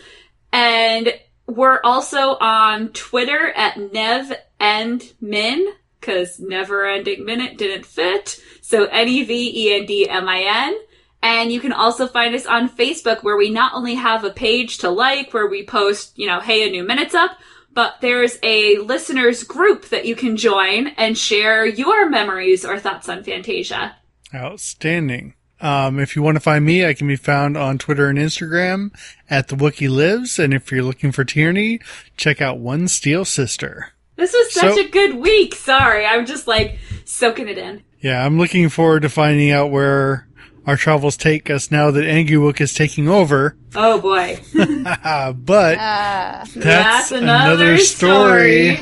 And 0.52 1.14
we're 1.46 1.80
also 1.82 2.36
on 2.36 2.90
Twitter 2.90 3.52
at 3.56 3.92
Nev 3.92 4.32
and 4.60 5.02
Min, 5.20 5.66
because 5.98 6.38
Never 6.38 6.86
Ending 6.86 7.24
Minute 7.24 7.56
didn't 7.56 7.86
fit. 7.86 8.38
So 8.60 8.84
N 8.84 9.08
E 9.08 9.24
V 9.24 9.66
E 9.66 9.74
N 9.74 9.86
D 9.86 10.08
M 10.08 10.28
I 10.28 10.42
N. 10.66 10.78
And 11.22 11.52
you 11.52 11.60
can 11.60 11.72
also 11.72 12.06
find 12.06 12.34
us 12.34 12.46
on 12.46 12.68
Facebook 12.68 13.22
where 13.22 13.36
we 13.36 13.48
not 13.48 13.74
only 13.74 13.94
have 13.94 14.24
a 14.24 14.30
page 14.30 14.78
to 14.78 14.90
like 14.90 15.32
where 15.32 15.46
we 15.46 15.64
post, 15.64 16.18
you 16.18 16.26
know, 16.26 16.40
hey, 16.40 16.66
a 16.66 16.70
new 16.70 16.82
minute's 16.82 17.14
up, 17.14 17.38
but 17.74 17.96
there's 18.00 18.38
a 18.42 18.78
listeners 18.78 19.44
group 19.44 19.88
that 19.90 20.04
you 20.04 20.14
can 20.14 20.36
join 20.36 20.88
and 20.98 21.16
share 21.16 21.64
your 21.66 22.08
memories 22.08 22.64
or 22.64 22.78
thoughts 22.78 23.08
on 23.08 23.24
Fantasia. 23.24 23.96
Outstanding. 24.34 25.34
Um, 25.60 26.00
if 26.00 26.16
you 26.16 26.22
want 26.22 26.34
to 26.36 26.40
find 26.40 26.64
me, 26.64 26.84
I 26.84 26.92
can 26.92 27.06
be 27.06 27.16
found 27.16 27.56
on 27.56 27.78
Twitter 27.78 28.08
and 28.08 28.18
Instagram 28.18 28.90
at 29.30 29.48
the 29.48 29.54
Wookie 29.56 29.88
Lives. 29.88 30.38
And 30.38 30.52
if 30.52 30.72
you're 30.72 30.82
looking 30.82 31.12
for 31.12 31.24
Tierney, 31.24 31.80
check 32.16 32.40
out 32.40 32.58
One 32.58 32.88
Steel 32.88 33.24
Sister. 33.24 33.92
This 34.16 34.32
was 34.32 34.52
such 34.52 34.74
So- 34.74 34.80
a 34.80 34.88
good 34.88 35.14
week. 35.14 35.54
Sorry, 35.54 36.04
I'm 36.04 36.26
just 36.26 36.46
like 36.48 36.78
soaking 37.04 37.48
it 37.48 37.58
in. 37.58 37.82
Yeah, 38.00 38.24
I'm 38.26 38.38
looking 38.38 38.68
forward 38.68 39.02
to 39.02 39.08
finding 39.08 39.52
out 39.52 39.70
where 39.70 40.26
our 40.66 40.76
travels 40.76 41.16
take 41.16 41.48
us 41.50 41.70
now 41.70 41.90
that 41.90 42.04
Engywook 42.04 42.60
is 42.60 42.74
taking 42.74 43.08
over. 43.08 43.56
Oh 43.74 44.00
boy. 44.00 44.38
but 44.54 45.76
Ah, 45.78 46.44
that's, 46.54 47.10
another, 47.10 47.78
story. 47.78 48.78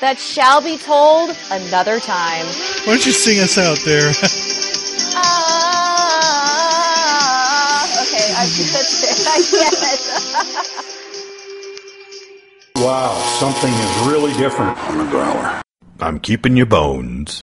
that 0.00 0.18
shall 0.18 0.60
be 0.62 0.78
told 0.78 1.36
another 1.50 2.00
time. 2.00 2.46
Why 2.84 2.94
don't 2.94 3.06
you 3.06 3.12
sing 3.12 3.38
us 3.40 3.58
out 3.58 3.78
there? 3.84 4.12
Ah, 6.26 7.84
okay, 8.02 8.32
I 8.34 8.44
that's 8.72 9.02
it. 9.02 9.26
I 9.26 9.38
get. 9.50 9.74
Wow, 12.84 13.14
something 13.38 13.72
is 13.72 14.06
really 14.06 14.32
different. 14.34 14.76
I'm 14.90 15.00
a 15.06 15.10
growler. 15.10 15.62
I'm 16.00 16.18
keeping 16.20 16.56
your 16.56 16.66
bones. 16.66 17.40